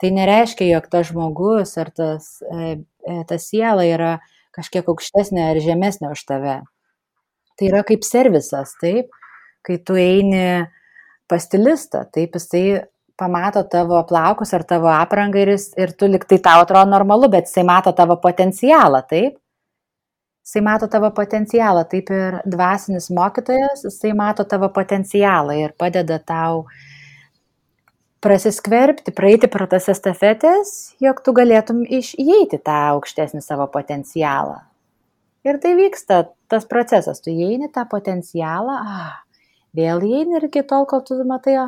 Tai 0.00 0.10
nereiškia, 0.12 0.68
jog 0.74 0.88
tas 0.92 1.08
žmogus 1.08 1.76
ar 1.80 1.90
tas, 1.96 2.36
e, 2.44 2.78
e 3.08 3.20
ta 3.28 3.38
siela 3.40 3.86
yra 3.88 4.16
kažkiek 4.56 4.88
aukštesnė 4.88 5.50
ar 5.52 5.60
žemesnė 5.64 6.12
už 6.12 6.24
tave. 6.28 6.58
Tai 7.56 7.68
yra 7.70 7.80
kaip 7.88 8.04
servisas, 8.04 8.74
taip, 8.80 9.08
kai 9.64 9.78
tu 9.80 9.96
eini 9.96 10.66
pas 11.28 11.42
stilistą, 11.42 12.04
taip 12.12 12.36
jisai 12.36 12.84
pamato 13.16 13.62
tavo 13.64 14.02
plaukus 14.08 14.52
ar 14.52 14.64
tavo 14.68 14.90
aprangą 14.92 15.40
ir, 15.40 15.54
jis, 15.56 15.70
ir 15.80 15.94
tu 15.96 16.08
liktai 16.12 16.38
tau 16.44 16.60
atrodo 16.64 16.90
normalu, 16.92 17.30
bet 17.32 17.48
jisai 17.48 17.64
mato 17.64 17.92
tavo 17.96 18.18
potencialą, 18.20 19.00
taip. 19.08 19.40
Jisai 20.46 20.60
mato 20.62 20.86
tavo 20.86 21.08
potencialą, 21.10 21.80
taip 21.90 22.10
ir 22.14 22.36
dvasinis 22.46 23.08
mokytojas, 23.10 23.80
jisai 23.82 24.12
mato 24.14 24.44
tavo 24.46 24.68
potencialą 24.70 25.56
ir 25.58 25.72
padeda 25.74 26.20
tau 26.22 26.60
prasiskverbti, 28.22 29.10
praeiti 29.10 29.50
pro 29.50 29.66
tas 29.66 29.88
estafetės, 29.90 30.70
jog 31.02 31.18
tu 31.26 31.34
galėtum 31.34 31.82
išeiti 31.82 32.60
tą 32.62 32.76
aukštesnį 32.92 33.42
savo 33.42 33.66
potencialą. 33.74 34.60
Ir 35.46 35.58
tai 35.62 35.74
vyksta 35.82 36.22
tas 36.46 36.70
procesas, 36.70 37.18
tu 37.26 37.34
įeini 37.34 37.66
tą 37.74 37.82
potencialą, 37.90 38.78
ah, 38.86 39.18
vėl 39.74 40.06
įeini 40.06 40.38
ir 40.38 40.46
iki 40.46 40.62
tol, 40.62 40.86
kol 40.86 41.02
tu 41.02 41.18
matai, 41.26 41.58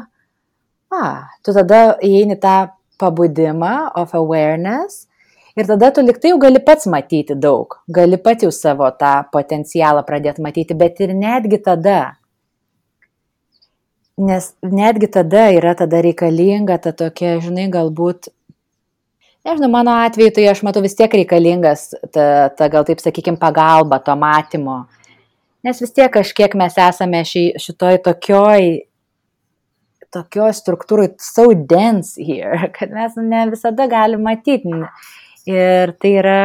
ah, 0.95 1.27
tu 1.43 1.51
tada 1.51 1.99
įeini 1.99 2.39
tą 2.39 2.57
pabudimą 3.03 3.91
of 3.99 4.15
awareness 4.15 5.08
ir 5.59 5.67
tada 5.67 5.91
tu 5.95 6.05
liktai 6.05 6.33
jau 6.33 6.39
gali 6.43 6.63
pats 6.63 6.87
matyti 6.91 7.35
daug, 7.35 7.79
gali 7.99 8.19
pats 8.23 8.47
jau 8.47 8.53
savo 8.55 8.89
tą 9.01 9.13
potencialą 9.35 10.05
pradėti 10.07 10.45
matyti, 10.45 10.79
bet 10.79 11.01
ir 11.05 11.15
netgi 11.19 11.61
tada, 11.69 12.01
nes 14.19 14.51
netgi 14.63 15.11
tada 15.19 15.49
yra 15.55 15.75
tada 15.79 16.03
reikalinga 16.05 16.79
ta 16.83 16.95
tokia, 17.05 17.39
žinai, 17.43 17.69
galbūt 17.75 18.33
Nežinau, 19.49 19.71
mano 19.71 19.95
atveju 20.05 20.33
tai 20.37 20.43
aš 20.51 20.61
matau 20.67 20.83
vis 20.85 20.97
tiek 20.99 21.13
reikalingas 21.15 21.93
ta, 22.13 22.51
ta 22.53 22.67
gal 22.69 22.85
taip 22.85 23.01
sakykime, 23.01 23.39
pagalba 23.41 23.97
to 24.05 24.13
matymo. 24.19 24.83
Nes 25.65 25.79
vis 25.81 25.95
tiek 25.95 26.11
kažkiek 26.13 26.53
mes 26.59 26.77
esame 26.85 27.23
ši, 27.25 27.45
šitoj 27.63 28.01
tokioj, 28.05 28.67
tokioj 30.13 30.53
struktūrai 30.59 31.09
so 31.23 31.47
dense 31.55 32.19
here, 32.21 32.69
kad 32.77 32.93
mes 32.93 33.17
ne 33.23 33.47
visada 33.55 33.89
galim 33.89 34.27
matyti. 34.27 34.83
Ir 35.49 35.95
tai 35.97 36.11
yra 36.21 36.41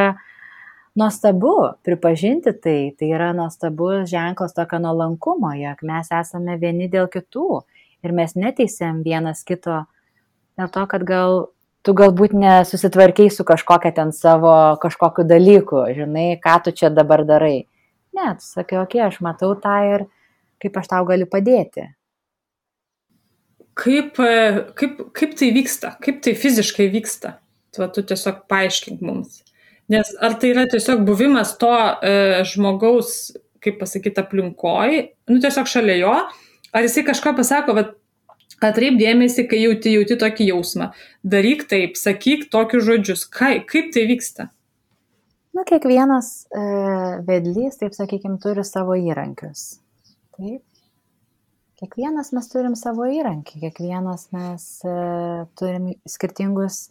nuostabu 0.95 1.73
pripažinti 1.83 2.53
tai, 2.63 2.77
tai 2.97 3.09
yra 3.11 3.33
nuostabus 3.35 4.07
ženklas 4.11 4.53
tokio 4.55 4.79
nuolankumo, 4.79 5.51
jog 5.59 5.81
mes 5.89 6.11
esame 6.13 6.55
vieni 6.61 6.87
dėl 6.91 7.09
kitų 7.11 7.63
ir 8.05 8.13
mes 8.15 8.35
neteisėm 8.37 9.01
vienas 9.03 9.43
kito 9.43 9.83
dėl 10.59 10.69
to, 10.71 10.85
kad 10.87 11.03
gal 11.07 11.47
tu 11.83 11.95
galbūt 11.97 12.35
nesusitvarkiai 12.37 13.31
su 13.33 13.43
kažkokia 13.47 13.91
ten 13.95 14.13
savo 14.15 14.53
kažkokiu 14.83 15.25
dalyku, 15.27 15.83
žinai, 15.97 16.37
ką 16.39 16.59
tu 16.63 16.71
čia 16.71 16.93
dabar 16.93 17.25
darai. 17.27 17.65
Ne, 18.13 18.29
tu 18.37 18.45
sakai, 18.45 18.79
okei, 18.85 19.01
okay, 19.01 19.07
aš 19.09 19.19
matau 19.25 19.51
tą 19.59 19.75
ir 19.89 20.07
kaip 20.61 20.79
aš 20.79 20.91
tau 20.93 21.03
galiu 21.09 21.27
padėti. 21.27 21.89
Kaip, 23.73 24.19
e, 24.21 24.67
kaip, 24.77 24.99
kaip 25.17 25.31
tai 25.39 25.49
vyksta, 25.55 25.95
kaip 26.03 26.21
tai 26.21 26.35
fiziškai 26.37 26.91
vyksta, 26.93 27.39
tu, 27.73 27.87
tu 27.95 28.05
tiesiog 28.13 28.45
paaiškink 28.51 29.01
mums. 29.05 29.41
Nes 29.91 30.13
ar 30.23 30.37
tai 30.39 30.53
yra 30.53 30.67
tiesiog 30.71 31.03
buvimas 31.07 31.57
to 31.59 31.73
e, 31.73 32.43
žmogaus, 32.47 33.33
kaip 33.63 33.81
pasakyti, 33.81 34.21
aplinkoj, 34.23 34.95
nu 35.31 35.43
tiesiog 35.43 35.67
šalia 35.69 35.99
jo, 35.99 36.15
ar 36.73 36.87
jisai 36.87 37.05
kažką 37.07 37.35
pasako, 37.37 37.75
bet 37.77 37.93
Atkreip 38.63 38.95
dėmesį, 38.99 39.43
kai 39.51 39.59
jauti, 39.59 39.91
jauti 39.97 40.15
tokį 40.19 40.49
jausmą. 40.53 40.91
Daryk 41.27 41.65
taip, 41.71 41.97
sakyk 41.99 42.47
tokius 42.53 42.85
žodžius. 42.87 43.25
Kai, 43.27 43.57
kaip 43.67 43.91
tai 43.95 44.05
vyksta? 44.07 44.47
Na, 45.53 45.65
kiekvienas 45.67 46.29
e, 46.47 46.61
vedlys, 47.27 47.77
taip 47.81 47.95
sakykime, 47.97 48.39
turi 48.41 48.63
savo 48.65 48.95
įrankius. 48.97 49.81
Taip. 50.37 50.63
Kiekvienas 51.83 52.31
mes 52.31 52.47
turim 52.47 52.77
savo 52.79 53.09
įrankį, 53.11 53.57
kiekvienas 53.65 54.29
mes 54.31 54.67
e, 54.87 54.97
turim 55.59 55.89
skirtingus 56.07 56.85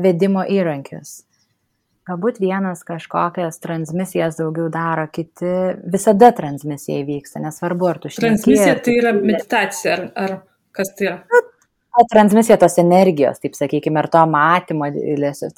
vedimo 0.00 0.40
įrankius. 0.48 1.26
Galbūt 2.08 2.40
vienas 2.40 2.80
kažkokias 2.88 3.60
transmisijas 3.60 4.38
daugiau 4.40 4.70
daro, 4.72 5.04
kiti 5.12 5.50
visada 5.92 6.30
transmisija 6.32 7.02
įvyksta, 7.02 7.42
nesvarbu, 7.44 7.90
ar 7.90 8.00
tu 8.00 8.08
šneki. 8.08 8.24
Transmisija 8.24 8.78
tai 8.86 8.94
yra 9.02 9.12
meditacija, 9.18 9.98
ar, 9.98 10.06
ar 10.16 10.38
Kas 10.78 10.92
tai 10.94 11.08
yra? 11.08 11.44
Transmisija 12.12 12.54
tos 12.60 12.76
energijos, 12.78 13.40
taip 13.42 13.56
sakykime, 13.58 14.04
ir 14.04 14.06
to 14.12 14.20
matymo, 14.30 14.86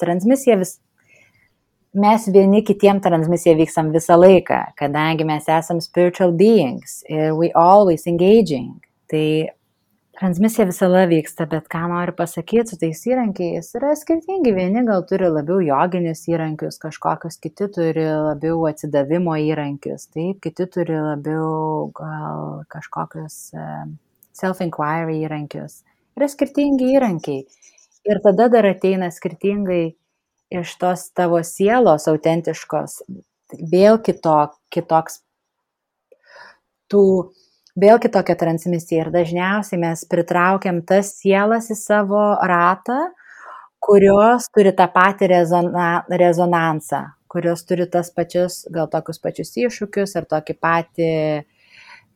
transmisija 0.01 0.55
vis, 0.57 0.79
mes 1.93 2.27
vieni 2.31 2.63
kitiem 2.63 3.01
transmisiją 3.03 3.55
vykstam 3.59 3.91
visą 3.91 4.17
laiką, 4.19 4.59
kadangi 4.79 5.25
mes 5.27 5.47
esam 5.51 5.81
spiritual 5.83 6.31
beings 6.31 7.01
ir 7.09 7.33
we 7.35 7.51
always 7.55 8.07
engaging. 8.07 8.79
Tai 9.11 9.51
transmisija 10.21 10.67
visada 10.69 11.03
vyksta, 11.09 11.47
bet 11.49 11.67
ką 11.71 11.81
noriu 11.91 12.13
pasakyti 12.15 12.71
su 12.71 12.77
tais 12.79 13.01
įrankiais, 13.09 13.71
yra 13.79 13.95
skirtingi. 13.97 14.53
Vieni 14.55 14.83
gal 14.87 15.03
turi 15.09 15.27
labiau 15.31 15.59
joginius 15.65 16.23
įrankius, 16.29 16.77
kažkokius, 16.83 17.39
kiti 17.41 17.67
turi 17.75 18.05
labiau 18.05 18.61
atsidavimo 18.69 19.35
įrankius, 19.41 20.07
taip, 20.13 20.39
kiti 20.45 20.67
turi 20.71 20.99
labiau 20.99 21.89
gal 21.97 22.61
kažkokius 22.71 23.39
self-inquiry 24.37 25.23
įrankius. 25.25 25.81
Yra 26.15 26.29
skirtingi 26.31 26.93
įrankiai. 26.95 27.43
Ir 28.07 28.21
tada 28.23 28.47
dar 28.49 28.65
ateina 28.65 29.11
skirtingai 29.13 29.95
iš 30.51 30.73
tos 30.81 31.07
tavo 31.15 31.39
sielos 31.47 32.07
autentiškos, 32.11 33.01
vėl 33.71 33.99
kitok, 34.03 34.57
kitoks 34.73 35.21
tų 36.91 37.05
vėl 37.79 38.01
kitokia 38.03 38.35
transmisija. 38.39 39.05
Ir 39.05 39.13
dažniausiai 39.13 39.79
mes 39.81 40.03
pritraukiam 40.11 40.81
tas 40.87 41.13
sielas 41.19 41.71
į 41.71 41.77
savo 41.79 42.23
ratą, 42.47 42.99
kurios 43.81 44.49
turi 44.53 44.73
tą 44.77 44.87
patį 44.91 45.31
rezona, 45.31 45.89
rezonansą, 46.07 47.05
kurios 47.31 47.63
turi 47.65 47.87
tas 47.89 48.11
pačius, 48.13 48.65
gal 48.73 48.91
tokius 48.91 49.21
pačius 49.23 49.55
iššūkius 49.57 50.17
ar 50.19 50.27
tokį 50.29 50.57
patį 50.61 51.11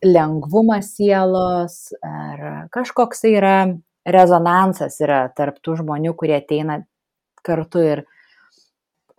lengvumą 0.06 0.82
sielos, 0.86 1.96
ar 2.04 2.68
kažkoks 2.76 3.24
yra 3.32 3.58
rezonansas 4.06 5.00
yra 5.02 5.26
tarp 5.34 5.58
tų 5.66 5.80
žmonių, 5.80 6.14
kurie 6.20 6.36
ateina 6.38 6.84
kartu 7.46 7.82
ir 7.82 8.04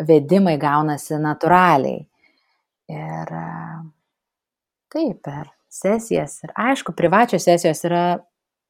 vedimai 0.03 0.57
gaunasi 0.61 1.19
natūraliai. 1.23 2.05
Ir 2.93 3.33
taip, 4.93 5.23
per 5.25 5.51
sesijas. 5.73 6.39
Ir 6.47 6.53
aišku, 6.55 6.95
privačios 6.97 7.47
sesijos 7.49 7.83
yra 7.89 8.05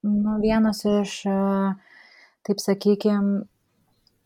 nu, 0.07 0.39
vienas 0.43 0.83
iš, 0.89 1.19
taip 2.47 2.63
sakykime, 2.63 3.45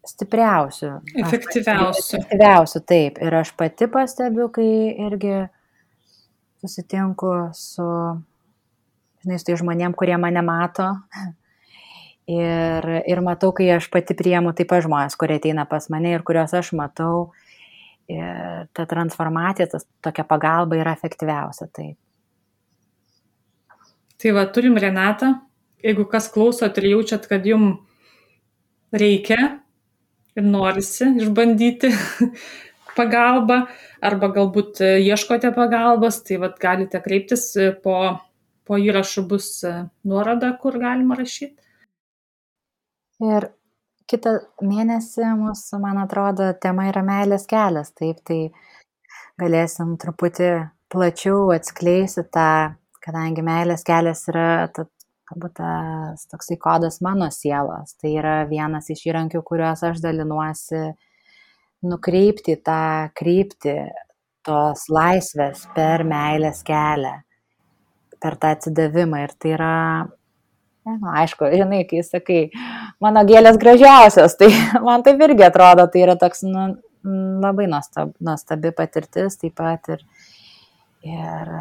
stipriausių. 0.07 0.93
Efektyviausių. 1.25 2.05
Efektyviausių, 2.21 2.83
taip. 2.89 3.21
Ir 3.21 3.37
aš 3.43 3.53
pati 3.59 3.89
pastebiu, 3.91 4.49
kai 4.55 4.69
irgi 5.09 5.35
susitinku 6.61 7.33
su, 7.57 7.87
žinai, 9.25 9.41
su 9.41 9.49
tai 9.49 9.59
žmonėm, 9.61 9.97
kurie 9.97 10.17
mane 10.21 10.45
mato. 10.45 10.93
Ir, 12.29 12.85
ir 13.09 13.21
matau, 13.25 13.51
kai 13.57 13.71
aš 13.75 13.89
pati 13.91 14.15
priemu 14.15 14.53
taip 14.55 14.69
pat 14.71 14.85
žmonės, 14.85 15.17
kurie 15.19 15.39
ateina 15.41 15.65
pas 15.67 15.89
mane 15.91 16.13
ir 16.15 16.23
kuriuos 16.27 16.53
aš 16.55 16.73
matau. 16.79 17.31
Ir 18.11 18.67
ta 18.75 18.85
transformacija, 18.91 19.69
tas, 19.71 19.87
tokia 20.03 20.25
pagalba 20.27 20.79
yra 20.79 20.93
efektyviausia. 20.97 21.69
Taip. 21.71 21.97
Tai 24.21 24.35
va, 24.37 24.45
turim 24.53 24.77
Renatą. 24.77 25.39
Jeigu 25.81 26.05
kas 26.11 26.27
klausot 26.29 26.77
ir 26.77 26.91
jaučiat, 26.91 27.25
kad 27.31 27.47
jum 27.49 27.71
reikia 28.93 29.39
ir 30.37 30.45
norisi 30.45 31.07
išbandyti 31.23 31.89
pagalbą, 32.99 33.63
arba 34.05 34.29
galbūt 34.35 34.83
ieškote 34.83 35.55
pagalbos, 35.57 36.21
tai 36.27 36.41
vat, 36.43 36.59
galite 36.61 37.01
kreiptis 37.05 37.47
po, 37.85 37.97
po 38.69 38.79
įrašu 38.81 39.25
bus 39.31 39.49
nuoroda, 40.05 40.53
kur 40.61 40.77
galima 40.83 41.17
rašyti. 41.19 41.57
Ir 43.21 43.51
kitą 44.11 44.39
mėnesį 44.65 45.35
mūsų, 45.39 45.81
man 45.83 46.01
atrodo, 46.03 46.51
tema 46.61 46.89
yra 46.91 47.03
meilės 47.07 47.47
kelias, 47.51 47.93
taip, 47.93 48.23
tai 48.27 48.51
galėsim 49.41 49.97
truputį 50.01 50.51
plačiau 50.91 51.51
atskleisti 51.55 52.25
tą 52.33 52.51
kadangi 53.05 53.45
meilės 53.45 53.85
kelias 53.87 54.27
yra 54.31 54.49
galbūt 55.31 55.55
tas 55.61 56.27
toksai 56.31 56.59
kodas 56.61 57.01
mano 57.05 57.31
sielos, 57.33 57.95
tai 58.01 58.17
yra 58.19 58.35
vienas 58.51 58.91
iš 58.91 59.07
įrankių, 59.11 59.43
kuriuos 59.47 59.85
aš 59.87 60.03
dalinuosi, 60.03 60.83
nukreipti 61.87 62.59
tą 62.67 63.11
kryptį 63.17 63.77
tos 64.47 64.87
laisvės 64.91 65.67
per 65.77 66.05
meilės 66.09 66.65
kelią, 66.67 67.15
per 68.21 68.37
tą 68.41 68.55
atsidavimą. 68.57 69.23
Ir 69.29 69.37
tai 69.39 69.55
yra, 69.55 69.75
ne, 70.87 70.97
nu, 70.97 71.11
aišku, 71.23 71.51
žinai, 71.53 71.83
kai 71.91 72.05
sakai, 72.07 72.41
mano 73.03 73.25
gėlės 73.29 73.59
gražiausios, 73.61 74.39
tai 74.41 74.53
man 74.87 75.05
taip 75.07 75.21
irgi 75.29 75.47
atrodo, 75.49 75.89
tai 75.91 76.07
yra 76.07 76.17
toks 76.21 76.47
nu, 76.49 76.71
labai 77.45 77.69
nuostab, 77.71 78.15
nuostabi 78.21 78.73
patirtis 78.77 79.41
taip 79.41 79.57
pat 79.61 79.95
ir, 79.97 80.03
ir 81.07 81.55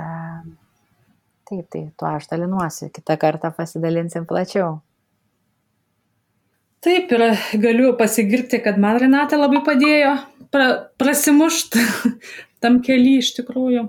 Taip, 1.50 1.66
tai 1.74 1.80
tuo 1.98 2.06
aš 2.06 2.28
dalinuosi, 2.30 2.92
kitą 2.94 3.16
kartą 3.18 3.50
pasidalinsim 3.58 4.28
plačiau. 4.30 4.76
Taip, 6.86 7.10
ir 7.10 7.24
galiu 7.64 7.96
pasigirti, 7.98 8.60
kad 8.62 8.78
man 8.78 9.00
Renata 9.02 9.40
labai 9.40 9.64
padėjo 9.66 10.12
pra, 10.54 10.68
prasimušti 11.02 11.82
tam 12.62 12.78
keli 12.86 13.16
iš 13.24 13.32
tikrųjų. 13.40 13.88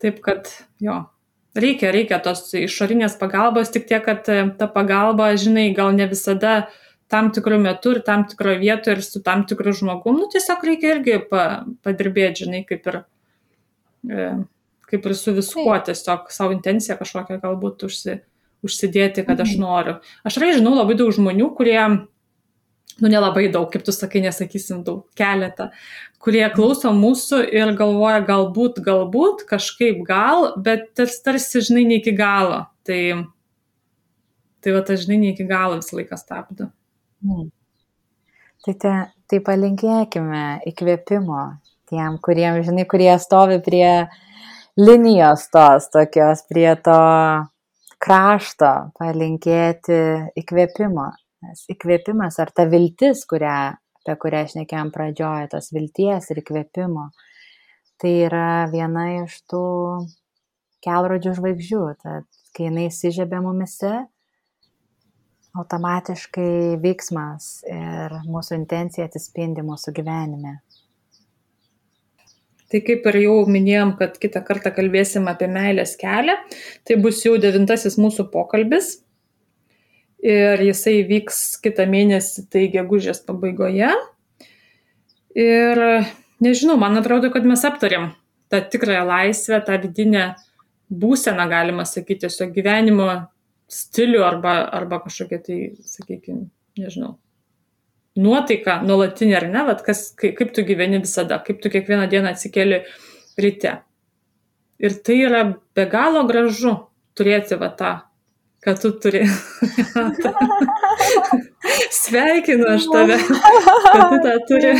Taip, 0.00 0.22
kad 0.24 0.48
jo, 0.80 0.96
reikia, 1.56 1.92
reikia 1.94 2.18
tos 2.22 2.48
išorinės 2.56 3.16
pagalbos, 3.20 3.72
tik 3.74 3.86
tiek, 3.88 4.02
kad 4.04 4.28
e, 4.32 4.42
ta 4.58 4.68
pagalba, 4.70 5.30
žinai, 5.40 5.70
gal 5.76 5.94
ne 5.96 6.08
visada 6.10 6.66
tam 7.12 7.30
tikrų 7.34 7.60
metų 7.62 7.96
ir 7.96 8.02
tam 8.06 8.24
tikroje 8.28 8.60
vietoje 8.62 8.98
ir 8.98 9.04
su 9.06 9.22
tam 9.24 9.44
tikru 9.48 9.74
žmogum, 9.76 10.18
nu 10.20 10.28
tiesiog 10.32 10.64
reikia 10.66 10.96
irgi 10.96 11.20
pa, 11.30 11.46
padirbėti, 11.86 12.46
žinai, 12.46 12.62
kaip 12.68 12.88
ir 12.90 13.00
e, 14.10 14.28
kaip 14.90 15.06
ir 15.06 15.14
su 15.18 15.34
viskuo, 15.34 15.74
tiesiog 15.86 16.30
savo 16.34 16.54
intenciją 16.54 16.98
kažkokią 17.00 17.40
galbūt 17.42 17.86
užsi, 17.88 18.20
užsidėti, 18.66 19.24
kad 19.26 19.40
aš 19.42 19.56
mhm. 19.56 19.62
noriu. 19.62 19.96
Aš 20.26 20.38
rai 20.42 20.52
žinau 20.56 20.76
labai 20.76 20.96
daug 20.98 21.12
žmonių, 21.14 21.50
kurie, 21.58 21.80
nu 23.00 23.10
nelabai 23.12 23.48
daug, 23.52 23.68
kaip 23.72 23.84
tu 23.84 23.92
sakai, 23.92 24.22
nesakysim 24.24 24.82
daug, 24.86 25.04
keletą, 25.18 25.68
kurie 26.22 26.44
klauso 26.54 26.92
mūsų 26.96 27.42
ir 27.54 27.72
galvoja 27.78 28.22
galbūt, 28.26 28.80
galbūt, 28.86 29.44
kažkaip 29.50 30.00
gal, 30.06 30.52
bet 30.56 30.88
tas 30.98 31.18
tarsi, 31.24 31.62
žinai, 31.66 31.84
ne 31.90 32.00
iki 32.00 32.14
galo. 32.16 32.64
Tai, 32.86 33.00
tai 34.64 34.74
va, 34.76 34.82
tas, 34.86 35.04
žinai, 35.04 35.20
ne 35.22 35.34
iki 35.34 35.46
galo 35.48 35.80
visą 35.80 36.00
laiką 36.00 36.18
stabdo. 36.20 36.70
Mm. 37.26 37.50
Tai, 38.66 38.74
te, 38.82 38.94
tai 39.30 39.42
palinkėkime 39.44 40.44
įkvėpimo 40.72 41.42
tiem, 41.90 42.16
kuriem, 42.22 42.62
žinai, 42.66 42.86
kurie 42.90 43.12
stovi 43.22 43.60
prie 43.62 43.90
linijos 44.76 45.46
tos 45.52 45.86
tokios 45.92 46.42
prie 46.50 46.72
to 46.84 46.96
krašto 48.02 48.72
palinkėti 48.98 50.00
įkvėpimo. 50.42 51.12
Nes 51.46 51.62
įkvėpimas 51.70 52.40
ar 52.42 52.50
ta 52.54 52.66
viltis, 52.70 53.22
kurią, 53.30 53.56
apie 54.02 54.16
kurią 54.22 54.42
aš 54.46 54.56
nekiam 54.58 54.90
pradžioje, 54.94 55.50
tos 55.52 55.70
vilties 55.74 56.30
ir 56.32 56.42
įkvėpimo, 56.42 57.10
tai 58.02 58.12
yra 58.26 58.66
viena 58.72 59.06
iš 59.22 59.38
tų 59.50 59.62
kelrodžių 60.86 61.36
žvaigždžių. 61.38 61.84
Tad 62.02 62.26
kai 62.56 62.68
jinai 62.68 62.88
įsižiebė 62.90 63.40
mumise, 63.44 63.94
automatiškai 65.56 66.76
veiksmas 66.82 67.60
ir 67.70 68.18
mūsų 68.28 68.58
intencija 68.60 69.06
atsispindi 69.08 69.64
mūsų 69.64 69.94
gyvenime. 69.96 70.58
Tai 72.66 72.80
kaip 72.82 73.04
ir 73.12 73.18
jau 73.22 73.34
minėjom, 73.46 73.94
kad 74.00 74.16
kitą 74.18 74.42
kartą 74.46 74.72
kalbėsim 74.74 75.28
apie 75.30 75.46
meilės 75.50 75.94
kelią, 76.00 76.34
tai 76.84 76.96
bus 76.98 77.22
jau 77.22 77.36
devintasis 77.38 77.94
mūsų 78.00 78.26
pokalbis. 78.32 78.96
Ir 80.26 80.62
jisai 80.64 81.04
vyks 81.06 81.60
kitą 81.62 81.86
mėnesį, 81.90 82.48
tai 82.50 82.64
gegužės 82.72 83.20
pabaigoje. 83.28 83.92
Ir 85.38 85.82
nežinau, 86.42 86.74
man 86.80 86.98
atrodo, 86.98 87.30
kad 87.30 87.46
mes 87.46 87.62
aptarėm 87.68 88.10
tą 88.50 88.62
tikrąją 88.72 89.04
laisvę, 89.06 89.60
tą 89.66 89.76
vidinę 89.82 90.24
būseną, 90.90 91.46
galima 91.50 91.86
sakyti, 91.86 92.24
tiesiog 92.26 92.50
gyvenimo 92.56 93.08
stilių 93.70 94.24
arba, 94.26 94.58
arba 94.74 95.00
kažkokia 95.04 95.38
tai, 95.42 95.58
sakykime, 95.86 96.46
nežinau, 96.78 97.16
nuotaika 98.16 98.80
nuolatinė 98.86 99.36
ar 99.40 99.48
ne, 99.50 99.64
vat, 99.68 99.82
kas, 99.86 100.08
kaip, 100.18 100.36
kaip 100.38 100.52
tu 100.56 100.64
gyveni 100.66 101.02
visada, 101.02 101.38
kaip 101.44 101.60
tu 101.62 101.72
kiekvieną 101.72 102.08
dieną 102.10 102.32
atsikeli 102.34 102.82
ryte. 103.40 103.80
Ir 104.82 104.98
tai 105.04 105.20
yra 105.24 105.42
be 105.76 105.86
galo 105.90 106.26
gražu 106.28 106.74
turėti 107.16 107.58
va 107.60 107.70
tą, 107.72 107.92
kad 108.66 108.82
tu 108.82 108.90
turi. 109.00 109.22
Sveikinu 112.02 112.64
aš 112.74 112.88
tave, 112.92 113.18
kad 113.92 114.02
tu 114.10 114.16
tą 114.24 114.32
turi. 114.48 114.72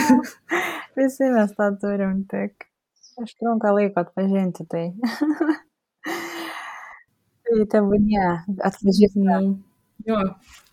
Visi 0.98 1.28
mes 1.30 1.52
tą 1.54 1.68
turim, 1.78 2.24
tik 2.26 2.66
užtrunka 3.22 3.70
laiko 3.76 4.02
atpažinti 4.02 4.66
tai. 4.66 4.88
tai 7.46 7.66
tebūnie, 7.76 8.26
atpažįsime. 8.58 9.38
Jo, 10.10 10.22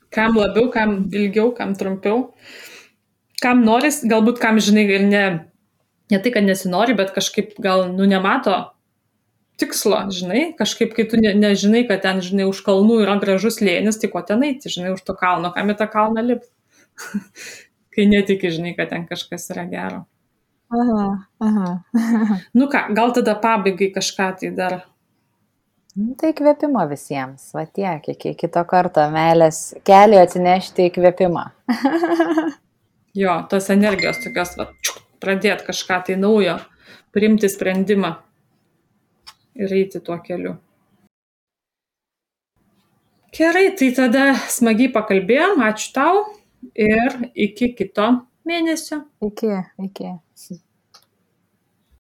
kam 0.09 0.41
labiau, 0.41 0.71
kam 0.73 0.97
ilgiau, 1.13 1.53
kam 1.53 1.77
trumpiau, 1.77 2.31
kam 3.45 3.61
noris, 3.67 4.01
galbūt 4.09 4.41
kam 4.41 4.57
žinai 4.57 4.89
ir 4.89 5.05
ne, 5.05 5.25
ne 6.09 6.17
tai, 6.17 6.33
kad 6.33 6.49
nesinori, 6.49 6.97
bet 6.97 7.13
kažkaip 7.13 7.53
gal, 7.61 7.91
nu, 7.93 8.09
nemato 8.09 8.72
tikslo, 9.61 9.99
žinai, 10.13 10.45
kažkaip, 10.57 10.93
kai 10.95 11.05
tu 11.09 11.19
ne, 11.21 11.33
nežinai, 11.37 11.83
kad 11.89 12.03
ten, 12.05 12.21
žinai, 12.25 12.47
už 12.49 12.63
kalnų 12.65 13.03
yra 13.05 13.17
gražus 13.21 13.61
lėnis, 13.63 13.99
tai 14.01 14.09
ko 14.13 14.23
ten 14.25 14.43
eiti, 14.47 14.71
žinai, 14.73 14.93
už 14.95 15.03
to 15.07 15.15
kalno, 15.17 15.53
kam 15.55 15.73
į 15.73 15.77
tą 15.79 15.89
kalną 15.91 16.23
lipti, 16.25 16.49
kai 17.93 18.07
netiki, 18.09 18.51
žinai, 18.53 18.73
kad 18.79 18.93
ten 18.93 19.05
kažkas 19.09 19.51
yra 19.53 19.67
gero. 19.69 20.01
Aha, 20.73 21.03
aha. 21.43 21.75
nu 22.57 22.67
ką, 22.71 22.87
gal 22.97 23.13
tada 23.13 23.37
pabaigai 23.37 23.91
kažką 23.93 24.33
tai 24.41 24.55
dar 24.57 24.81
Nu, 25.93 26.15
tai 26.17 26.31
įkvėpimo 26.31 26.81
visiems, 26.89 27.51
va 27.53 27.67
tiek, 27.69 28.07
iki 28.15 28.31
kito 28.33 28.63
karto, 28.65 29.03
meilės 29.13 29.75
keliui 29.85 30.23
atsinešti 30.23 30.87
įkvėpimą. 30.89 31.43
jo, 33.21 33.35
tos 33.51 33.69
energijos 33.69 34.23
tokios, 34.23 34.55
va, 34.57 34.65
pradėti 35.21 35.67
kažką 35.67 35.99
tai 36.07 36.15
naujo, 36.17 36.55
priimti 37.13 37.45
sprendimą 37.45 38.15
ir 39.55 39.73
eiti 39.73 39.99
tuo 39.99 40.17
keliu. 40.25 40.55
Gerai, 43.33 43.71
tai 43.77 43.89
tada 43.97 44.27
smagiai 44.53 44.91
pakalbėjom, 44.93 45.63
ačiū 45.65 45.89
tau 45.95 46.19
ir 46.77 47.15
iki 47.33 47.71
kito 47.77 48.11
mėnesio. 48.45 49.01
Iki, 49.25 49.49
iki. 49.87 50.11